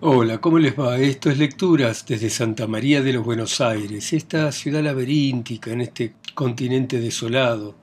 Hola, 0.00 0.42
¿cómo 0.42 0.58
les 0.58 0.78
va? 0.78 0.98
Esto 0.98 1.30
es 1.30 1.38
Lecturas 1.38 2.04
desde 2.06 2.28
Santa 2.28 2.66
María 2.66 3.00
de 3.00 3.14
los 3.14 3.24
Buenos 3.24 3.62
Aires, 3.62 4.12
esta 4.12 4.52
ciudad 4.52 4.82
laberíntica 4.82 5.70
en 5.72 5.80
este 5.80 6.16
continente 6.34 7.00
desolado. 7.00 7.74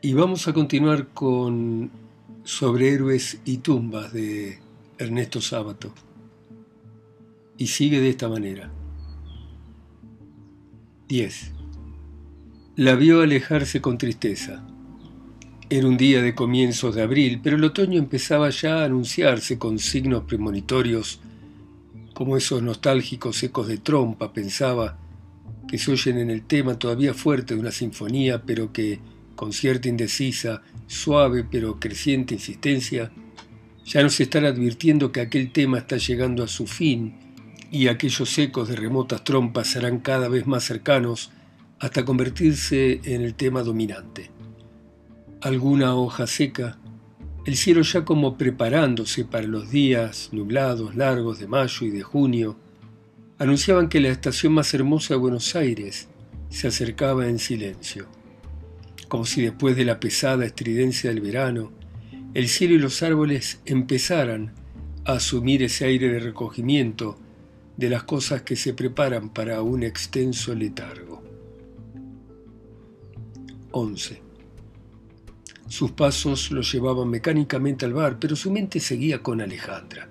Y 0.00 0.14
vamos 0.14 0.46
a 0.46 0.52
continuar 0.52 1.08
con 1.08 1.90
Sobre 2.44 2.92
héroes 2.92 3.40
y 3.44 3.56
tumbas 3.56 4.12
de 4.12 4.60
Ernesto 4.96 5.40
Sábato. 5.40 5.92
Y 7.58 7.66
sigue 7.66 8.00
de 8.00 8.10
esta 8.10 8.28
manera. 8.28 8.70
10. 11.08 11.50
La 12.76 12.94
vio 12.94 13.22
alejarse 13.22 13.80
con 13.80 13.98
tristeza. 13.98 14.64
Era 15.68 15.88
un 15.88 15.96
día 15.96 16.22
de 16.22 16.32
comienzos 16.32 16.94
de 16.94 17.02
abril, 17.02 17.40
pero 17.42 17.56
el 17.56 17.64
otoño 17.64 17.98
empezaba 17.98 18.50
ya 18.50 18.82
a 18.82 18.84
anunciarse 18.84 19.58
con 19.58 19.80
signos 19.80 20.22
premonitorios, 20.22 21.18
como 22.14 22.36
esos 22.36 22.62
nostálgicos 22.62 23.42
ecos 23.42 23.66
de 23.66 23.78
trompa, 23.78 24.32
pensaba, 24.32 24.96
que 25.66 25.78
se 25.78 25.90
oyen 25.90 26.18
en 26.18 26.30
el 26.30 26.42
tema 26.42 26.78
todavía 26.78 27.14
fuerte 27.14 27.54
de 27.54 27.60
una 27.60 27.72
sinfonía, 27.72 28.42
pero 28.42 28.72
que, 28.72 29.00
con 29.34 29.52
cierta 29.52 29.88
indecisa, 29.88 30.62
suave 30.86 31.42
pero 31.42 31.80
creciente 31.80 32.34
insistencia, 32.34 33.10
ya 33.84 34.04
nos 34.04 34.20
están 34.20 34.44
advirtiendo 34.44 35.10
que 35.10 35.20
aquel 35.20 35.50
tema 35.50 35.78
está 35.78 35.96
llegando 35.96 36.44
a 36.44 36.48
su 36.48 36.68
fin 36.68 37.16
y 37.72 37.88
aquellos 37.88 38.38
ecos 38.38 38.68
de 38.68 38.76
remotas 38.76 39.24
trompas 39.24 39.66
serán 39.66 39.98
cada 39.98 40.28
vez 40.28 40.46
más 40.46 40.62
cercanos 40.62 41.32
hasta 41.80 42.04
convertirse 42.04 43.00
en 43.02 43.22
el 43.22 43.34
tema 43.34 43.64
dominante 43.64 44.35
alguna 45.46 45.94
hoja 45.94 46.26
seca, 46.26 46.76
el 47.44 47.56
cielo 47.56 47.82
ya 47.82 48.04
como 48.04 48.36
preparándose 48.36 49.24
para 49.24 49.46
los 49.46 49.70
días 49.70 50.30
nublados 50.32 50.96
largos 50.96 51.38
de 51.38 51.46
mayo 51.46 51.86
y 51.86 51.90
de 51.90 52.02
junio, 52.02 52.56
anunciaban 53.38 53.88
que 53.88 54.00
la 54.00 54.08
estación 54.08 54.52
más 54.54 54.74
hermosa 54.74 55.14
de 55.14 55.20
Buenos 55.20 55.54
Aires 55.54 56.08
se 56.48 56.66
acercaba 56.66 57.28
en 57.28 57.38
silencio, 57.38 58.08
como 59.06 59.24
si 59.24 59.42
después 59.42 59.76
de 59.76 59.84
la 59.84 60.00
pesada 60.00 60.44
estridencia 60.44 61.10
del 61.10 61.20
verano, 61.20 61.70
el 62.34 62.48
cielo 62.48 62.74
y 62.74 62.78
los 62.78 63.04
árboles 63.04 63.60
empezaran 63.66 64.52
a 65.04 65.12
asumir 65.12 65.62
ese 65.62 65.84
aire 65.84 66.08
de 66.08 66.18
recogimiento 66.18 67.18
de 67.76 67.88
las 67.88 68.02
cosas 68.02 68.42
que 68.42 68.56
se 68.56 68.74
preparan 68.74 69.28
para 69.30 69.62
un 69.62 69.84
extenso 69.84 70.56
letargo. 70.56 71.22
11. 73.70 74.25
Sus 75.68 75.92
pasos 75.92 76.50
lo 76.52 76.62
llevaban 76.62 77.08
mecánicamente 77.08 77.84
al 77.84 77.92
bar, 77.92 78.18
pero 78.20 78.36
su 78.36 78.50
mente 78.50 78.78
seguía 78.80 79.22
con 79.22 79.40
Alejandra. 79.40 80.08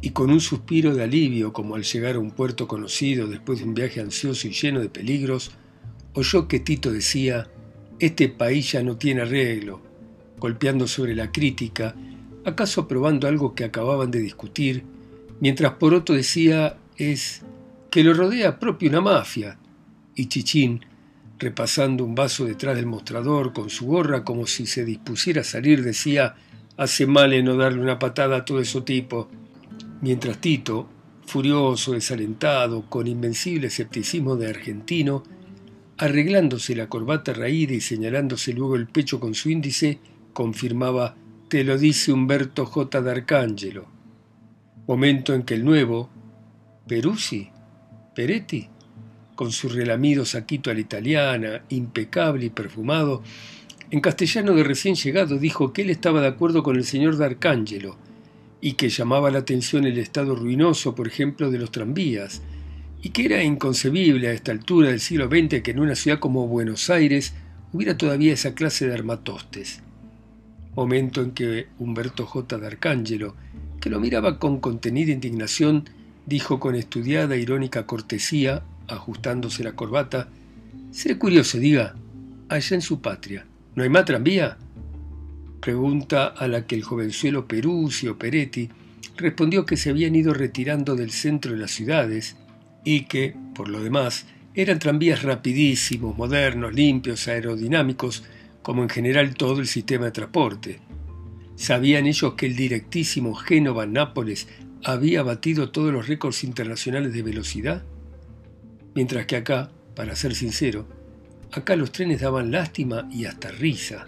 Y 0.00 0.10
con 0.10 0.30
un 0.30 0.40
suspiro 0.40 0.94
de 0.94 1.02
alivio, 1.02 1.52
como 1.52 1.74
al 1.74 1.82
llegar 1.82 2.16
a 2.16 2.20
un 2.20 2.30
puerto 2.30 2.68
conocido 2.68 3.26
después 3.26 3.58
de 3.58 3.64
un 3.64 3.74
viaje 3.74 4.00
ansioso 4.00 4.46
y 4.46 4.52
lleno 4.52 4.80
de 4.80 4.88
peligros, 4.88 5.52
oyó 6.14 6.48
que 6.48 6.60
Tito 6.60 6.92
decía, 6.92 7.48
este 7.98 8.28
país 8.28 8.72
ya 8.72 8.82
no 8.82 8.96
tiene 8.96 9.22
arreglo, 9.22 9.80
golpeando 10.38 10.86
sobre 10.86 11.14
la 11.14 11.30
crítica, 11.30 11.94
acaso 12.44 12.88
probando 12.88 13.28
algo 13.28 13.54
que 13.54 13.64
acababan 13.64 14.10
de 14.10 14.20
discutir, 14.20 14.84
mientras 15.40 15.74
por 15.74 15.94
otro 15.94 16.14
decía, 16.14 16.78
es 16.96 17.42
que 17.90 18.02
lo 18.04 18.14
rodea 18.14 18.58
propio 18.58 18.88
una 18.88 19.00
mafia, 19.00 19.58
y 20.14 20.26
Chichín, 20.26 20.84
repasando 21.42 22.04
un 22.04 22.14
vaso 22.14 22.44
detrás 22.44 22.76
del 22.76 22.86
mostrador 22.86 23.52
con 23.52 23.68
su 23.68 23.86
gorra 23.86 24.22
como 24.22 24.46
si 24.46 24.64
se 24.64 24.84
dispusiera 24.84 25.40
a 25.40 25.44
salir, 25.44 25.82
decía, 25.82 26.36
hace 26.76 27.04
mal 27.06 27.32
en 27.32 27.46
no 27.46 27.56
darle 27.56 27.80
una 27.80 27.98
patada 27.98 28.36
a 28.36 28.44
todo 28.44 28.60
ese 28.60 28.80
tipo. 28.82 29.28
Mientras 30.00 30.38
Tito, 30.38 30.88
furioso, 31.26 31.92
desalentado, 31.92 32.88
con 32.88 33.08
invencible 33.08 33.66
escepticismo 33.66 34.36
de 34.36 34.50
argentino, 34.50 35.24
arreglándose 35.98 36.76
la 36.76 36.88
corbata 36.88 37.32
raída 37.32 37.74
y 37.74 37.80
señalándose 37.80 38.52
luego 38.52 38.76
el 38.76 38.86
pecho 38.86 39.18
con 39.18 39.34
su 39.34 39.50
índice, 39.50 39.98
confirmaba, 40.32 41.16
te 41.48 41.64
lo 41.64 41.76
dice 41.76 42.12
Humberto 42.12 42.66
J. 42.66 43.02
D'Arcangelo. 43.02 43.86
Momento 44.86 45.34
en 45.34 45.42
que 45.42 45.54
el 45.54 45.64
nuevo, 45.64 46.08
Peruzzi, 46.86 47.50
Peretti, 48.14 48.68
con 49.42 49.50
su 49.50 49.68
relamido 49.68 50.24
saquito 50.24 50.70
a 50.70 50.74
la 50.74 50.78
italiana, 50.78 51.64
impecable 51.68 52.46
y 52.46 52.50
perfumado, 52.50 53.24
en 53.90 54.00
castellano 54.00 54.52
de 54.54 54.62
recién 54.62 54.94
llegado 54.94 55.36
dijo 55.36 55.72
que 55.72 55.82
él 55.82 55.90
estaba 55.90 56.20
de 56.20 56.28
acuerdo 56.28 56.62
con 56.62 56.76
el 56.76 56.84
señor 56.84 57.16
D'Arcangelo 57.16 57.96
y 58.60 58.74
que 58.74 58.88
llamaba 58.88 59.32
la 59.32 59.40
atención 59.40 59.84
el 59.84 59.98
estado 59.98 60.36
ruinoso, 60.36 60.94
por 60.94 61.08
ejemplo, 61.08 61.50
de 61.50 61.58
los 61.58 61.72
tranvías, 61.72 62.40
y 63.02 63.08
que 63.08 63.24
era 63.24 63.42
inconcebible 63.42 64.28
a 64.28 64.32
esta 64.32 64.52
altura 64.52 64.90
del 64.90 65.00
siglo 65.00 65.26
XX 65.26 65.60
que 65.60 65.72
en 65.72 65.80
una 65.80 65.96
ciudad 65.96 66.20
como 66.20 66.46
Buenos 66.46 66.88
Aires 66.88 67.34
hubiera 67.72 67.96
todavía 67.96 68.34
esa 68.34 68.54
clase 68.54 68.86
de 68.86 68.94
armatostes. 68.94 69.82
Momento 70.76 71.20
en 71.20 71.32
que 71.32 71.66
Humberto 71.80 72.26
J. 72.26 72.58
D'Arcangelo, 72.58 73.34
que 73.80 73.90
lo 73.90 73.98
miraba 73.98 74.38
con 74.38 74.60
contenida 74.60 75.10
indignación, 75.10 75.90
dijo 76.26 76.60
con 76.60 76.76
estudiada 76.76 77.34
irónica 77.34 77.86
cortesía 77.86 78.62
ajustándose 78.92 79.64
la 79.64 79.72
corbata. 79.72 80.28
Seré 80.90 81.18
curioso, 81.18 81.58
diga, 81.58 81.94
allá 82.48 82.74
en 82.74 82.82
su 82.82 83.00
patria, 83.00 83.46
¿no 83.74 83.82
hay 83.82 83.88
más 83.88 84.04
tranvía? 84.04 84.58
Pregunta 85.60 86.26
a 86.26 86.48
la 86.48 86.66
que 86.66 86.74
el 86.74 86.82
jovenzuelo 86.82 87.46
Peruzzi 87.46 88.08
Peretti 88.14 88.68
respondió 89.16 89.64
que 89.64 89.76
se 89.76 89.90
habían 89.90 90.14
ido 90.16 90.34
retirando 90.34 90.96
del 90.96 91.10
centro 91.10 91.52
de 91.52 91.58
las 91.58 91.70
ciudades 91.70 92.36
y 92.84 93.04
que, 93.04 93.36
por 93.54 93.68
lo 93.68 93.82
demás, 93.82 94.26
eran 94.54 94.78
tranvías 94.78 95.22
rapidísimos, 95.22 96.16
modernos, 96.16 96.74
limpios, 96.74 97.28
aerodinámicos, 97.28 98.24
como 98.60 98.82
en 98.82 98.88
general 98.88 99.34
todo 99.34 99.60
el 99.60 99.66
sistema 99.66 100.06
de 100.06 100.12
transporte. 100.12 100.80
¿Sabían 101.56 102.06
ellos 102.06 102.34
que 102.34 102.46
el 102.46 102.56
directísimo 102.56 103.34
Génova-Nápoles 103.34 104.48
había 104.84 105.22
batido 105.22 105.70
todos 105.70 105.92
los 105.92 106.08
récords 106.08 106.44
internacionales 106.44 107.12
de 107.12 107.22
velocidad? 107.22 107.84
Mientras 108.94 109.26
que 109.26 109.36
acá, 109.36 109.70
para 109.94 110.16
ser 110.16 110.34
sincero, 110.34 110.86
acá 111.50 111.76
los 111.76 111.92
trenes 111.92 112.20
daban 112.20 112.50
lástima 112.50 113.08
y 113.10 113.24
hasta 113.24 113.50
risa, 113.50 114.06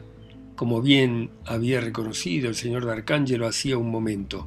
como 0.56 0.82
bien 0.82 1.30
había 1.46 1.80
reconocido 1.80 2.48
el 2.48 2.54
señor 2.54 2.84
D'Arcángelo 2.84 3.46
hacía 3.46 3.78
un 3.78 3.90
momento, 3.90 4.46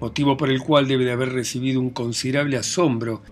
motivo 0.00 0.36
por 0.36 0.50
el 0.50 0.60
cual 0.60 0.88
debe 0.88 1.04
de 1.04 1.12
haber 1.12 1.32
recibido 1.32 1.80
un 1.80 1.90
considerable 1.90 2.56
asombro 2.56 3.22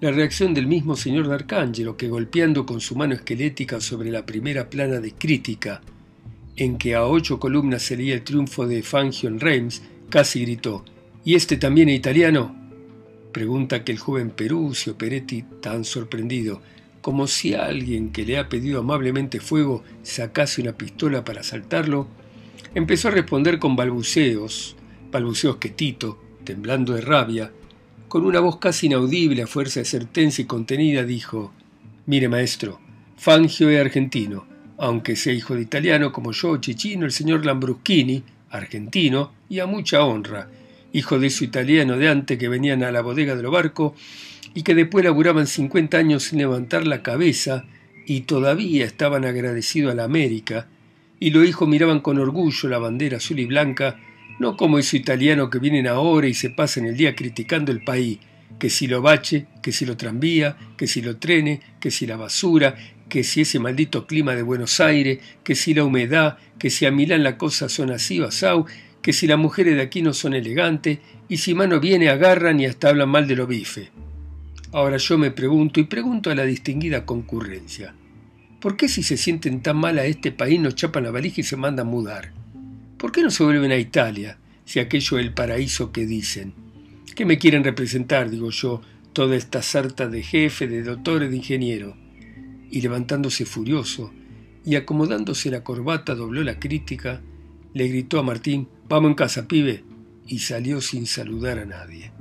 la 0.00 0.10
reacción 0.10 0.52
del 0.52 0.66
mismo 0.66 0.96
señor 0.96 1.28
D'Arcángelo 1.28 1.96
que 1.96 2.08
golpeando 2.08 2.66
con 2.66 2.80
su 2.80 2.96
mano 2.96 3.14
esquelética 3.14 3.80
sobre 3.80 4.10
la 4.10 4.26
primera 4.26 4.68
plana 4.68 4.98
de 4.98 5.12
crítica, 5.12 5.80
en 6.56 6.76
que 6.76 6.94
a 6.94 7.06
ocho 7.06 7.38
columnas 7.38 7.82
se 7.82 7.96
leía 7.96 8.14
el 8.14 8.22
triunfo 8.22 8.66
de 8.66 8.82
Fangio 8.82 9.28
en 9.28 9.40
Reims, 9.40 9.82
casi 10.10 10.42
gritó, 10.42 10.84
¿Y 11.24 11.36
este 11.36 11.56
también 11.56 11.88
es 11.88 11.96
italiano? 11.96 12.61
Pregunta 13.32 13.82
que 13.82 13.92
el 13.92 13.98
joven 13.98 14.30
Perucio 14.30 14.98
Peretti, 14.98 15.42
tan 15.60 15.84
sorprendido, 15.84 16.60
como 17.00 17.26
si 17.26 17.54
alguien 17.54 18.12
que 18.12 18.26
le 18.26 18.38
ha 18.38 18.48
pedido 18.48 18.80
amablemente 18.80 19.40
fuego 19.40 19.82
sacase 20.02 20.60
una 20.60 20.72
pistola 20.72 21.24
para 21.24 21.40
asaltarlo, 21.40 22.06
empezó 22.74 23.08
a 23.08 23.12
responder 23.12 23.58
con 23.58 23.74
balbuceos, 23.74 24.76
balbuceos 25.10 25.56
que 25.56 25.70
Tito, 25.70 26.18
temblando 26.44 26.92
de 26.92 27.00
rabia, 27.00 27.50
con 28.06 28.26
una 28.26 28.40
voz 28.40 28.58
casi 28.58 28.86
inaudible 28.86 29.42
a 29.42 29.46
fuerza 29.46 29.80
de 29.80 29.86
ser 29.86 30.04
tensa 30.04 30.42
y 30.42 30.44
contenida, 30.44 31.02
dijo, 31.02 31.52
Mire 32.04 32.28
maestro, 32.28 32.80
Fangio 33.16 33.70
es 33.70 33.80
argentino, 33.80 34.46
aunque 34.76 35.16
sea 35.16 35.32
hijo 35.32 35.54
de 35.54 35.62
italiano 35.62 36.12
como 36.12 36.32
yo, 36.32 36.58
chichino, 36.58 37.06
el 37.06 37.12
señor 37.12 37.46
Lambruschini, 37.46 38.22
argentino, 38.50 39.32
y 39.48 39.60
a 39.60 39.66
mucha 39.66 40.04
honra, 40.04 40.50
hijo 40.92 41.18
de 41.18 41.30
su 41.30 41.44
italiano 41.44 41.96
de 41.96 42.08
antes 42.08 42.38
que 42.38 42.48
venían 42.48 42.82
a 42.82 42.92
la 42.92 43.00
bodega 43.00 43.34
de 43.34 43.42
los 43.42 43.52
barcos 43.52 43.92
y 44.54 44.62
que 44.62 44.74
después 44.74 45.04
laburaban 45.04 45.46
50 45.46 45.96
años 45.96 46.24
sin 46.24 46.38
levantar 46.38 46.86
la 46.86 47.02
cabeza 47.02 47.64
y 48.06 48.22
todavía 48.22 48.84
estaban 48.84 49.24
agradecidos 49.24 49.92
a 49.92 49.94
la 49.94 50.04
América, 50.04 50.66
y 51.20 51.30
los 51.30 51.46
hijos 51.46 51.68
miraban 51.68 52.00
con 52.00 52.18
orgullo 52.18 52.68
la 52.68 52.78
bandera 52.78 53.18
azul 53.18 53.38
y 53.38 53.46
blanca, 53.46 54.00
no 54.40 54.56
como 54.56 54.78
esos 54.78 54.94
italianos 54.94 55.50
que 55.50 55.60
vienen 55.60 55.86
ahora 55.86 56.26
y 56.26 56.34
se 56.34 56.50
pasan 56.50 56.86
el 56.86 56.96
día 56.96 57.14
criticando 57.14 57.70
el 57.70 57.84
país, 57.84 58.18
que 58.58 58.70
si 58.70 58.88
lo 58.88 59.02
bache, 59.02 59.46
que 59.62 59.72
si 59.72 59.86
lo 59.86 59.96
tranvía, 59.96 60.56
que 60.76 60.88
si 60.88 61.00
lo 61.00 61.18
trene, 61.18 61.60
que 61.80 61.92
si 61.92 62.06
la 62.06 62.16
basura, 62.16 62.74
que 63.08 63.24
si 63.24 63.42
ese 63.42 63.58
maldito 63.58 64.06
clima 64.06 64.34
de 64.34 64.42
Buenos 64.42 64.80
Aires, 64.80 65.20
que 65.44 65.54
si 65.54 65.74
la 65.74 65.84
humedad, 65.84 66.38
que 66.58 66.70
si 66.70 66.86
a 66.86 66.90
Milán 66.90 67.22
la 67.22 67.38
cosa 67.38 67.68
son 67.68 67.90
así 67.90 68.20
o 68.20 68.26
que 69.02 69.12
si 69.12 69.26
las 69.26 69.38
mujeres 69.38 69.76
de 69.76 69.82
aquí 69.82 70.00
no 70.00 70.14
son 70.14 70.34
elegantes 70.34 70.98
y 71.28 71.38
si 71.38 71.54
mano 71.54 71.80
viene 71.80 72.08
agarran 72.08 72.60
y 72.60 72.66
hasta 72.66 72.88
hablan 72.88 73.08
mal 73.08 73.26
de 73.26 73.36
lo 73.36 73.46
bife. 73.46 73.90
Ahora 74.72 74.96
yo 74.96 75.18
me 75.18 75.30
pregunto 75.30 75.80
y 75.80 75.84
pregunto 75.84 76.30
a 76.30 76.34
la 76.34 76.44
distinguida 76.44 77.04
concurrencia, 77.04 77.94
¿por 78.60 78.76
qué 78.76 78.88
si 78.88 79.02
se 79.02 79.16
sienten 79.16 79.60
tan 79.60 79.76
mal 79.76 79.98
a 79.98 80.06
este 80.06 80.32
país 80.32 80.60
nos 80.60 80.76
chapan 80.76 81.04
la 81.04 81.10
valija 81.10 81.40
y 81.40 81.44
se 81.44 81.56
mandan 81.56 81.88
mudar? 81.88 82.32
¿Por 82.96 83.12
qué 83.12 83.22
no 83.22 83.30
se 83.30 83.44
vuelven 83.44 83.72
a 83.72 83.76
Italia? 83.76 84.38
si 84.64 84.80
aquello 84.80 85.18
es 85.18 85.26
el 85.26 85.34
paraíso 85.34 85.92
que 85.92 86.06
dicen. 86.06 86.54
¿Qué 87.14 87.26
me 87.26 87.38
quieren 87.38 87.64
representar, 87.64 88.30
digo 88.30 88.50
yo, 88.50 88.80
toda 89.12 89.36
esta 89.36 89.62
sarta 89.62 90.08
de 90.08 90.22
jefe, 90.22 90.66
de 90.66 90.82
doctores, 90.82 91.30
de 91.30 91.36
ingeniero? 91.36 91.96
Y 92.70 92.80
levantándose 92.80 93.44
furioso 93.44 94.12
y 94.64 94.76
acomodándose 94.76 95.50
la 95.50 95.62
corbata, 95.62 96.14
dobló 96.14 96.42
la 96.42 96.58
crítica, 96.58 97.20
le 97.74 97.88
gritó 97.88 98.18
a 98.18 98.22
Martín, 98.22 98.68
vamos 98.92 99.08
en 99.08 99.14
casa, 99.14 99.48
pibe, 99.48 99.84
y 100.26 100.40
salió 100.40 100.82
sin 100.82 101.06
saludar 101.06 101.58
a 101.58 101.64
nadie. 101.64 102.12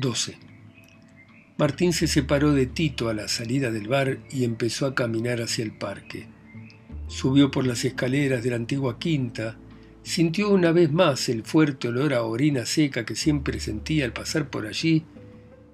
12. 0.00 0.38
Martín 1.58 1.92
se 1.92 2.06
separó 2.06 2.54
de 2.54 2.64
Tito 2.64 3.10
a 3.10 3.14
la 3.14 3.28
salida 3.28 3.70
del 3.70 3.86
bar 3.86 4.20
y 4.30 4.44
empezó 4.44 4.86
a 4.86 4.94
caminar 4.94 5.42
hacia 5.42 5.62
el 5.62 5.76
parque. 5.76 6.26
Subió 7.06 7.50
por 7.50 7.66
las 7.66 7.84
escaleras 7.84 8.42
de 8.42 8.48
la 8.48 8.56
antigua 8.56 8.98
quinta, 8.98 9.58
sintió 10.02 10.48
una 10.48 10.72
vez 10.72 10.90
más 10.90 11.28
el 11.28 11.42
fuerte 11.42 11.88
olor 11.88 12.14
a 12.14 12.22
orina 12.22 12.64
seca 12.64 13.04
que 13.04 13.14
siempre 13.14 13.60
sentía 13.60 14.06
al 14.06 14.14
pasar 14.14 14.48
por 14.48 14.66
allí 14.66 15.04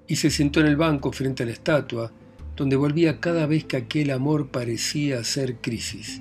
y 0.09 0.17
se 0.17 0.31
sentó 0.31 0.59
en 0.59 0.67
el 0.67 0.77
banco 0.77 1.13
frente 1.13 1.45
a 1.45 1.47
la 1.47 1.53
estatua, 1.53 2.11
donde 2.57 2.75
volvía 2.75 3.21
cada 3.21 3.47
vez 3.47 3.65
que 3.65 3.77
aquel 3.77 4.11
amor 4.11 4.49
parecía 4.49 5.21
hacer 5.21 5.59
crisis. 5.61 6.21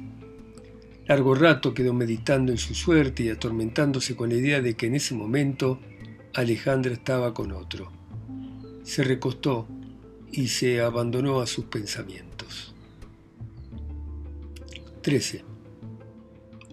Largo 1.05 1.35
rato 1.35 1.73
quedó 1.73 1.93
meditando 1.93 2.51
en 2.51 2.57
su 2.57 2.73
suerte 2.75 3.23
y 3.23 3.29
atormentándose 3.29 4.15
con 4.15 4.29
la 4.29 4.35
idea 4.35 4.61
de 4.61 4.75
que 4.75 4.87
en 4.87 4.95
ese 4.95 5.13
momento 5.15 5.79
Alejandra 6.33 6.93
estaba 6.93 7.33
con 7.33 7.51
otro. 7.51 7.91
Se 8.83 9.03
recostó 9.03 9.67
y 10.31 10.47
se 10.47 10.81
abandonó 10.81 11.41
a 11.41 11.47
sus 11.47 11.65
pensamientos. 11.65 12.73
13. 15.01 15.43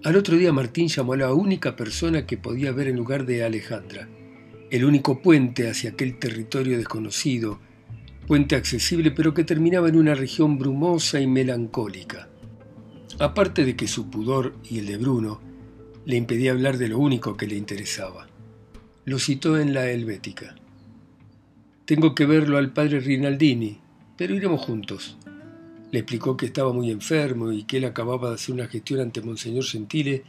Al 0.05 0.17
otro 0.17 0.37
día 0.37 0.53
Martín 0.53 0.87
llamó 0.87 1.15
a 1.15 1.17
la 1.17 1.35
única 1.35 1.75
persona 1.75 2.25
que 2.25 2.39
podía 2.39 2.71
ver 2.71 2.87
en 2.87 2.97
lugar 2.97 3.27
de 3.27 3.45
Alejandra, 3.45 4.09
el 4.71 4.85
único 4.85 5.21
puente 5.21 5.69
hacia 5.69 5.91
aquel 5.91 6.19
territorio 6.19 6.79
desconocido, 6.79 7.59
puente 8.29 8.55
accesible 8.55 9.11
pero 9.11 9.35
que 9.35 9.43
terminaba 9.43 9.89
en 9.89 9.97
una 9.97 10.15
región 10.15 10.57
brumosa 10.57 11.21
y 11.21 11.27
melancólica. 11.27 12.29
Aparte 13.21 13.67
de 13.67 13.77
que 13.77 13.87
su 13.87 14.09
pudor 14.09 14.55
y 14.65 14.79
el 14.79 14.87
de 14.87 14.97
Bruno 14.97 15.43
le 16.07 16.17
impedía 16.17 16.53
hablar 16.53 16.79
de 16.79 16.89
lo 16.89 16.99
único 16.99 17.37
que 17.37 17.47
le 17.47 17.55
interesaba. 17.55 18.27
Lo 19.05 19.19
citó 19.19 19.59
en 19.59 19.75
la 19.75 19.91
Helvética. 19.91 20.55
Tengo 21.85 22.15
que 22.15 22.25
verlo 22.25 22.57
al 22.57 22.73
padre 22.73 22.99
Rinaldini, 22.99 23.79
pero 24.17 24.35
iremos 24.35 24.63
juntos. 24.63 25.19
Le 25.91 25.99
explicó 25.99 26.39
que 26.39 26.47
estaba 26.47 26.73
muy 26.73 26.91
enfermo 26.91 27.53
y 27.53 27.65
que 27.65 27.77
él 27.77 27.85
acababa 27.85 28.31
de 28.31 28.37
hacer 28.37 28.55
una 28.55 28.69
gestión 28.69 29.01
ante 29.01 29.21
Monseñor 29.21 29.65
Gentile 29.65 30.23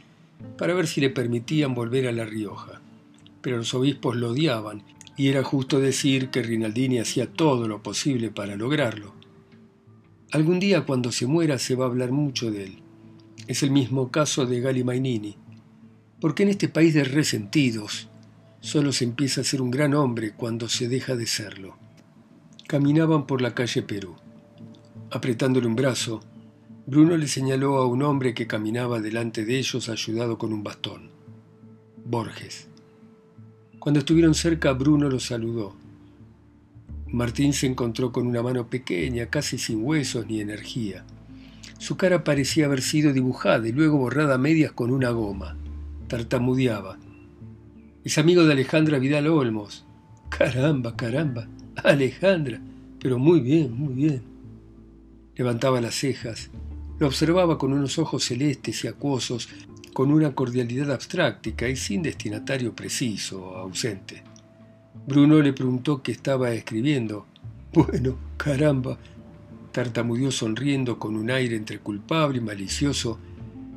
para 0.58 0.74
ver 0.74 0.86
si 0.86 1.00
le 1.00 1.08
permitían 1.08 1.74
volver 1.74 2.06
a 2.08 2.12
La 2.12 2.26
Rioja. 2.26 2.82
Pero 3.40 3.56
los 3.56 3.72
obispos 3.72 4.16
lo 4.16 4.32
odiaban 4.32 4.82
y 5.16 5.28
era 5.28 5.42
justo 5.42 5.80
decir 5.80 6.28
que 6.28 6.42
Rinaldini 6.42 6.98
hacía 6.98 7.32
todo 7.32 7.68
lo 7.68 7.82
posible 7.82 8.30
para 8.30 8.54
lograrlo. 8.54 9.14
Algún 10.30 10.60
día 10.60 10.84
cuando 10.84 11.10
se 11.10 11.26
muera 11.26 11.58
se 11.58 11.74
va 11.74 11.86
a 11.86 11.88
hablar 11.88 12.12
mucho 12.12 12.50
de 12.50 12.64
él. 12.64 12.81
Es 13.52 13.62
el 13.62 13.70
mismo 13.70 14.10
caso 14.10 14.46
de 14.46 14.62
Gali 14.62 14.82
Mainini, 14.82 15.36
porque 16.22 16.42
en 16.42 16.48
este 16.48 16.70
país 16.70 16.94
de 16.94 17.04
resentidos 17.04 18.08
solo 18.60 18.92
se 18.92 19.04
empieza 19.04 19.42
a 19.42 19.44
ser 19.44 19.60
un 19.60 19.70
gran 19.70 19.92
hombre 19.92 20.32
cuando 20.32 20.70
se 20.70 20.88
deja 20.88 21.16
de 21.16 21.26
serlo. 21.26 21.76
Caminaban 22.66 23.26
por 23.26 23.42
la 23.42 23.54
calle 23.54 23.82
Perú. 23.82 24.16
Apretándole 25.10 25.66
un 25.66 25.76
brazo, 25.76 26.22
Bruno 26.86 27.14
le 27.18 27.28
señaló 27.28 27.76
a 27.76 27.86
un 27.86 28.02
hombre 28.02 28.32
que 28.32 28.46
caminaba 28.46 29.00
delante 29.00 29.44
de 29.44 29.58
ellos 29.58 29.90
ayudado 29.90 30.38
con 30.38 30.54
un 30.54 30.62
bastón. 30.62 31.10
Borges. 32.06 32.68
Cuando 33.78 33.98
estuvieron 34.00 34.34
cerca, 34.34 34.72
Bruno 34.72 35.10
lo 35.10 35.20
saludó. 35.20 35.76
Martín 37.06 37.52
se 37.52 37.66
encontró 37.66 38.12
con 38.12 38.26
una 38.26 38.42
mano 38.42 38.70
pequeña, 38.70 39.26
casi 39.26 39.58
sin 39.58 39.84
huesos 39.84 40.26
ni 40.26 40.40
energía. 40.40 41.04
Su 41.82 41.96
cara 41.96 42.22
parecía 42.22 42.66
haber 42.66 42.80
sido 42.80 43.12
dibujada 43.12 43.66
y 43.66 43.72
luego 43.72 43.98
borrada 43.98 44.36
a 44.36 44.38
medias 44.38 44.70
con 44.70 44.92
una 44.92 45.10
goma. 45.10 45.56
Tartamudeaba. 46.06 46.96
Es 48.04 48.18
amigo 48.18 48.44
de 48.44 48.52
Alejandra 48.52 49.00
Vidal 49.00 49.26
Olmos. 49.26 49.84
Caramba, 50.28 50.94
caramba. 50.94 51.48
Alejandra. 51.82 52.60
Pero 53.00 53.18
muy 53.18 53.40
bien, 53.40 53.72
muy 53.72 53.94
bien. 53.94 54.22
Levantaba 55.34 55.80
las 55.80 55.96
cejas, 55.96 56.50
lo 57.00 57.08
observaba 57.08 57.58
con 57.58 57.72
unos 57.72 57.98
ojos 57.98 58.26
celestes 58.26 58.84
y 58.84 58.86
acuosos, 58.86 59.48
con 59.92 60.12
una 60.12 60.36
cordialidad 60.36 60.92
abstractica 60.92 61.68
y 61.68 61.74
sin 61.74 62.00
destinatario 62.00 62.76
preciso 62.76 63.42
o 63.42 63.56
ausente. 63.56 64.22
Bruno 65.08 65.42
le 65.42 65.52
preguntó 65.52 66.00
qué 66.00 66.12
estaba 66.12 66.52
escribiendo. 66.52 67.26
Bueno, 67.72 68.18
caramba, 68.36 68.98
tartamudeó 69.72 70.30
sonriendo 70.30 70.98
con 70.98 71.16
un 71.16 71.30
aire 71.30 71.56
entre 71.56 71.78
culpable 71.78 72.38
y 72.38 72.42
malicioso, 72.42 73.18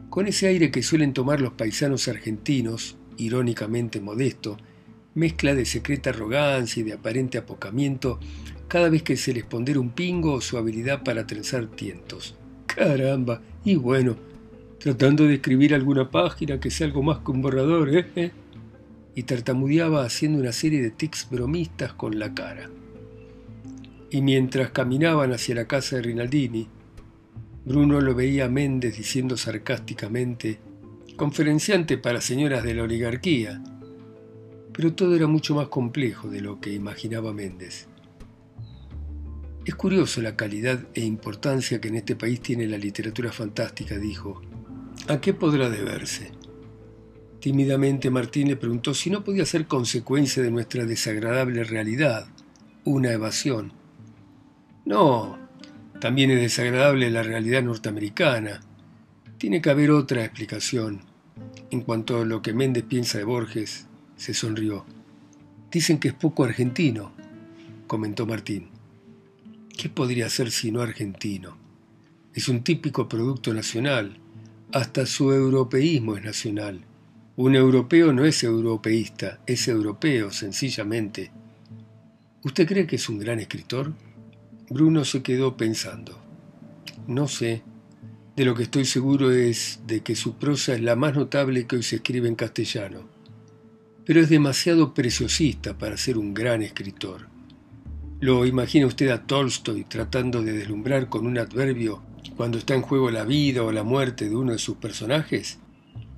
con 0.10 0.28
ese 0.28 0.48
aire 0.48 0.72
que 0.72 0.84
suelen 0.84 1.14
tomar 1.14 1.42
los 1.42 1.54
paisanos 1.54 2.08
argentinos, 2.08 2.98
irónicamente 3.18 4.00
modesto, 4.00 4.58
mezcla 5.14 5.56
de 5.56 5.66
secreta 5.66 6.12
arrogancia 6.12 6.82
y 6.82 6.84
de 6.84 6.94
aparente 6.94 7.38
apocamiento 7.38 8.20
cada 8.68 8.90
vez 8.90 9.04
que 9.04 9.18
se 9.18 9.34
les 9.34 9.46
pondera 9.46 9.80
un 9.80 9.92
pingo 9.92 10.34
o 10.34 10.42
su 10.42 10.58
habilidad 10.58 11.04
para 11.04 11.26
trenzar 11.26 11.68
tientos. 11.68 12.36
Caramba, 12.66 13.42
y 13.64 13.76
bueno, 13.76 14.16
tratando 14.80 15.24
de 15.26 15.36
escribir 15.36 15.74
alguna 15.74 16.10
página 16.10 16.60
que 16.60 16.72
sea 16.72 16.88
algo 16.88 17.04
más 17.04 17.20
que 17.20 17.32
un 17.32 17.42
borrador, 17.42 17.96
¿eh? 17.96 18.08
¿eh? 18.16 18.32
Y 19.16 19.24
tartamudeaba 19.24 20.04
haciendo 20.04 20.40
una 20.40 20.52
serie 20.52 20.82
de 20.82 20.92
tics 20.92 21.30
bromistas 21.30 21.94
con 21.94 22.20
la 22.20 22.34
cara. 22.34 22.70
Y 24.16 24.22
mientras 24.22 24.70
caminaban 24.70 25.34
hacia 25.34 25.56
la 25.56 25.68
casa 25.68 25.98
de 25.98 26.04
Rinaldini, 26.04 26.70
Bruno 27.66 28.00
lo 28.00 28.16
veía 28.16 28.46
a 28.46 28.50
Méndez 28.50 28.96
diciendo 28.96 29.36
sarcásticamente, 29.36 30.58
conferenciante 31.18 31.98
para 31.98 32.22
señoras 32.22 32.64
de 32.64 32.76
la 32.76 32.84
oligarquía. 32.84 33.62
Pero 34.72 34.94
todo 34.94 35.18
era 35.18 35.28
mucho 35.28 35.54
más 35.54 35.68
complejo 35.68 36.30
de 36.30 36.40
lo 36.40 36.62
que 36.62 36.72
imaginaba 36.72 37.34
Méndez. 37.34 37.90
Es 39.66 39.76
curioso 39.76 40.22
la 40.22 40.38
calidad 40.38 40.88
e 40.94 41.04
importancia 41.04 41.82
que 41.82 41.90
en 41.90 41.96
este 41.96 42.16
país 42.16 42.40
tiene 42.40 42.68
la 42.68 42.78
literatura 42.78 43.34
fantástica, 43.34 43.98
dijo. 43.98 44.42
¿A 45.10 45.20
qué 45.20 45.34
podrá 45.34 45.70
deberse? 45.70 46.32
Tímidamente 47.42 48.10
Martín 48.10 48.48
le 48.48 48.56
preguntó 48.56 48.94
si 48.94 49.10
no 49.10 49.26
podía 49.26 49.46
ser 49.46 49.68
consecuencia 49.68 50.42
de 50.42 50.52
nuestra 50.52 50.86
desagradable 50.86 51.66
realidad, 51.66 52.30
una 52.86 53.12
evasión. 53.12 53.74
No, 54.86 55.38
también 56.00 56.30
es 56.30 56.40
desagradable 56.40 57.10
la 57.10 57.24
realidad 57.24 57.64
norteamericana. 57.64 58.62
Tiene 59.40 59.62
que 59.62 59.72
haber 59.72 59.90
otra 59.90 60.24
explicación. 60.24 61.02
En 61.72 61.82
cuanto 61.82 62.22
a 62.22 62.26
lo 62.26 62.42
que 62.44 62.54
Méndez 62.54 62.84
piensa 62.88 63.18
de 63.18 63.24
Borges, 63.24 63.88
se 64.16 64.34
sonrió. 64.34 64.86
Dicen 65.72 65.98
que 65.98 66.10
es 66.10 66.14
poco 66.14 66.44
argentino, 66.44 67.12
comentó 67.88 68.28
Martín. 68.28 68.70
¿Qué 69.76 69.90
podría 69.90 70.30
ser 70.30 70.52
sino 70.52 70.82
argentino? 70.82 71.58
Es 72.34 72.48
un 72.48 72.64
típico 72.64 73.10
producto 73.10 73.54
nacional. 73.54 74.18
Hasta 74.72 75.06
su 75.06 75.32
europeísmo 75.32 76.16
es 76.16 76.24
nacional. 76.24 76.82
Un 77.38 77.56
europeo 77.56 78.14
no 78.14 78.24
es 78.24 78.44
europeísta, 78.44 79.40
es 79.48 79.68
europeo, 79.68 80.32
sencillamente. 80.32 81.32
¿Usted 82.44 82.68
cree 82.68 82.88
que 82.88 82.98
es 82.98 83.10
un 83.10 83.20
gran 83.20 83.40
escritor? 83.40 83.94
Bruno 84.70 85.06
se 85.06 85.22
quedó 85.22 85.58
pensando. 85.58 86.20
No 87.08 87.28
sé. 87.28 87.62
De 88.36 88.46
lo 88.46 88.56
que 88.56 88.64
estoy 88.64 88.86
seguro 88.86 89.32
es 89.32 89.80
de 89.86 90.02
que 90.02 90.16
su 90.16 90.36
prosa 90.36 90.74
es 90.74 90.82
la 90.82 90.96
más 90.96 91.16
notable 91.16 91.68
que 91.68 91.78
hoy 91.78 91.84
se 91.84 91.98
escribe 91.98 92.28
en 92.28 92.36
castellano. 92.36 93.08
Pero 94.06 94.22
es 94.22 94.30
demasiado 94.30 94.94
preciosista 94.94 95.78
para 95.78 95.98
ser 95.98 96.18
un 96.18 96.34
gran 96.34 96.64
escritor. 96.64 97.28
¿Lo 98.20 98.46
imagina 98.46 98.88
usted 98.88 99.10
a 99.10 99.28
Tolstoy 99.28 99.84
tratando 99.84 100.42
de 100.42 100.54
deslumbrar 100.54 101.10
con 101.10 101.28
un 101.28 101.38
adverbio 101.38 102.02
cuando 102.36 102.58
está 102.58 102.74
en 102.74 102.82
juego 102.82 103.12
la 103.12 103.24
vida 103.24 103.62
o 103.62 103.72
la 103.72 103.84
muerte 103.84 104.28
de 104.28 104.36
uno 104.36 104.52
de 104.52 104.58
sus 104.58 104.78
personajes? 104.78 105.60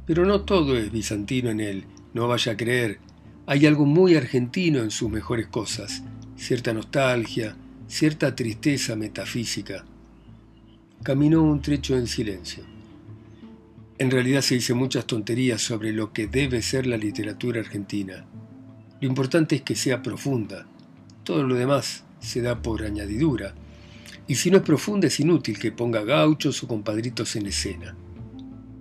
Pero 0.05 0.25
no 0.25 0.41
todo 0.41 0.77
es 0.77 0.91
bizantino 0.91 1.49
en 1.49 1.59
él, 1.59 1.85
no 2.13 2.27
vaya 2.27 2.53
a 2.53 2.57
creer. 2.57 2.99
Hay 3.45 3.65
algo 3.65 3.85
muy 3.85 4.15
argentino 4.15 4.79
en 4.79 4.91
sus 4.91 5.09
mejores 5.09 5.47
cosas, 5.47 6.03
cierta 6.37 6.73
nostalgia, 6.73 7.57
cierta 7.87 8.35
tristeza 8.35 8.97
metafísica. 8.97 9.85
Caminó 11.03 11.41
un 11.41 11.61
trecho 11.61 11.95
en 11.95 12.07
silencio. 12.07 12.65
En 13.97 14.11
realidad 14.11 14.41
se 14.41 14.55
dice 14.55 14.73
muchas 14.73 15.07
tonterías 15.07 15.61
sobre 15.61 15.93
lo 15.93 16.11
que 16.11 16.27
debe 16.27 16.61
ser 16.61 16.85
la 16.85 16.97
literatura 16.97 17.61
argentina. 17.61 18.25
Lo 18.99 19.07
importante 19.07 19.55
es 19.55 19.61
que 19.61 19.75
sea 19.75 20.03
profunda, 20.03 20.67
todo 21.23 21.43
lo 21.43 21.55
demás 21.55 22.03
se 22.19 22.41
da 22.41 22.61
por 22.61 22.83
añadidura. 22.83 23.53
Y 24.27 24.35
si 24.35 24.51
no 24.51 24.57
es 24.57 24.63
profunda 24.63 25.07
es 25.07 25.19
inútil 25.21 25.57
que 25.57 25.71
ponga 25.71 26.03
gauchos 26.03 26.61
o 26.63 26.67
compadritos 26.67 27.35
en 27.37 27.47
escena. 27.47 27.95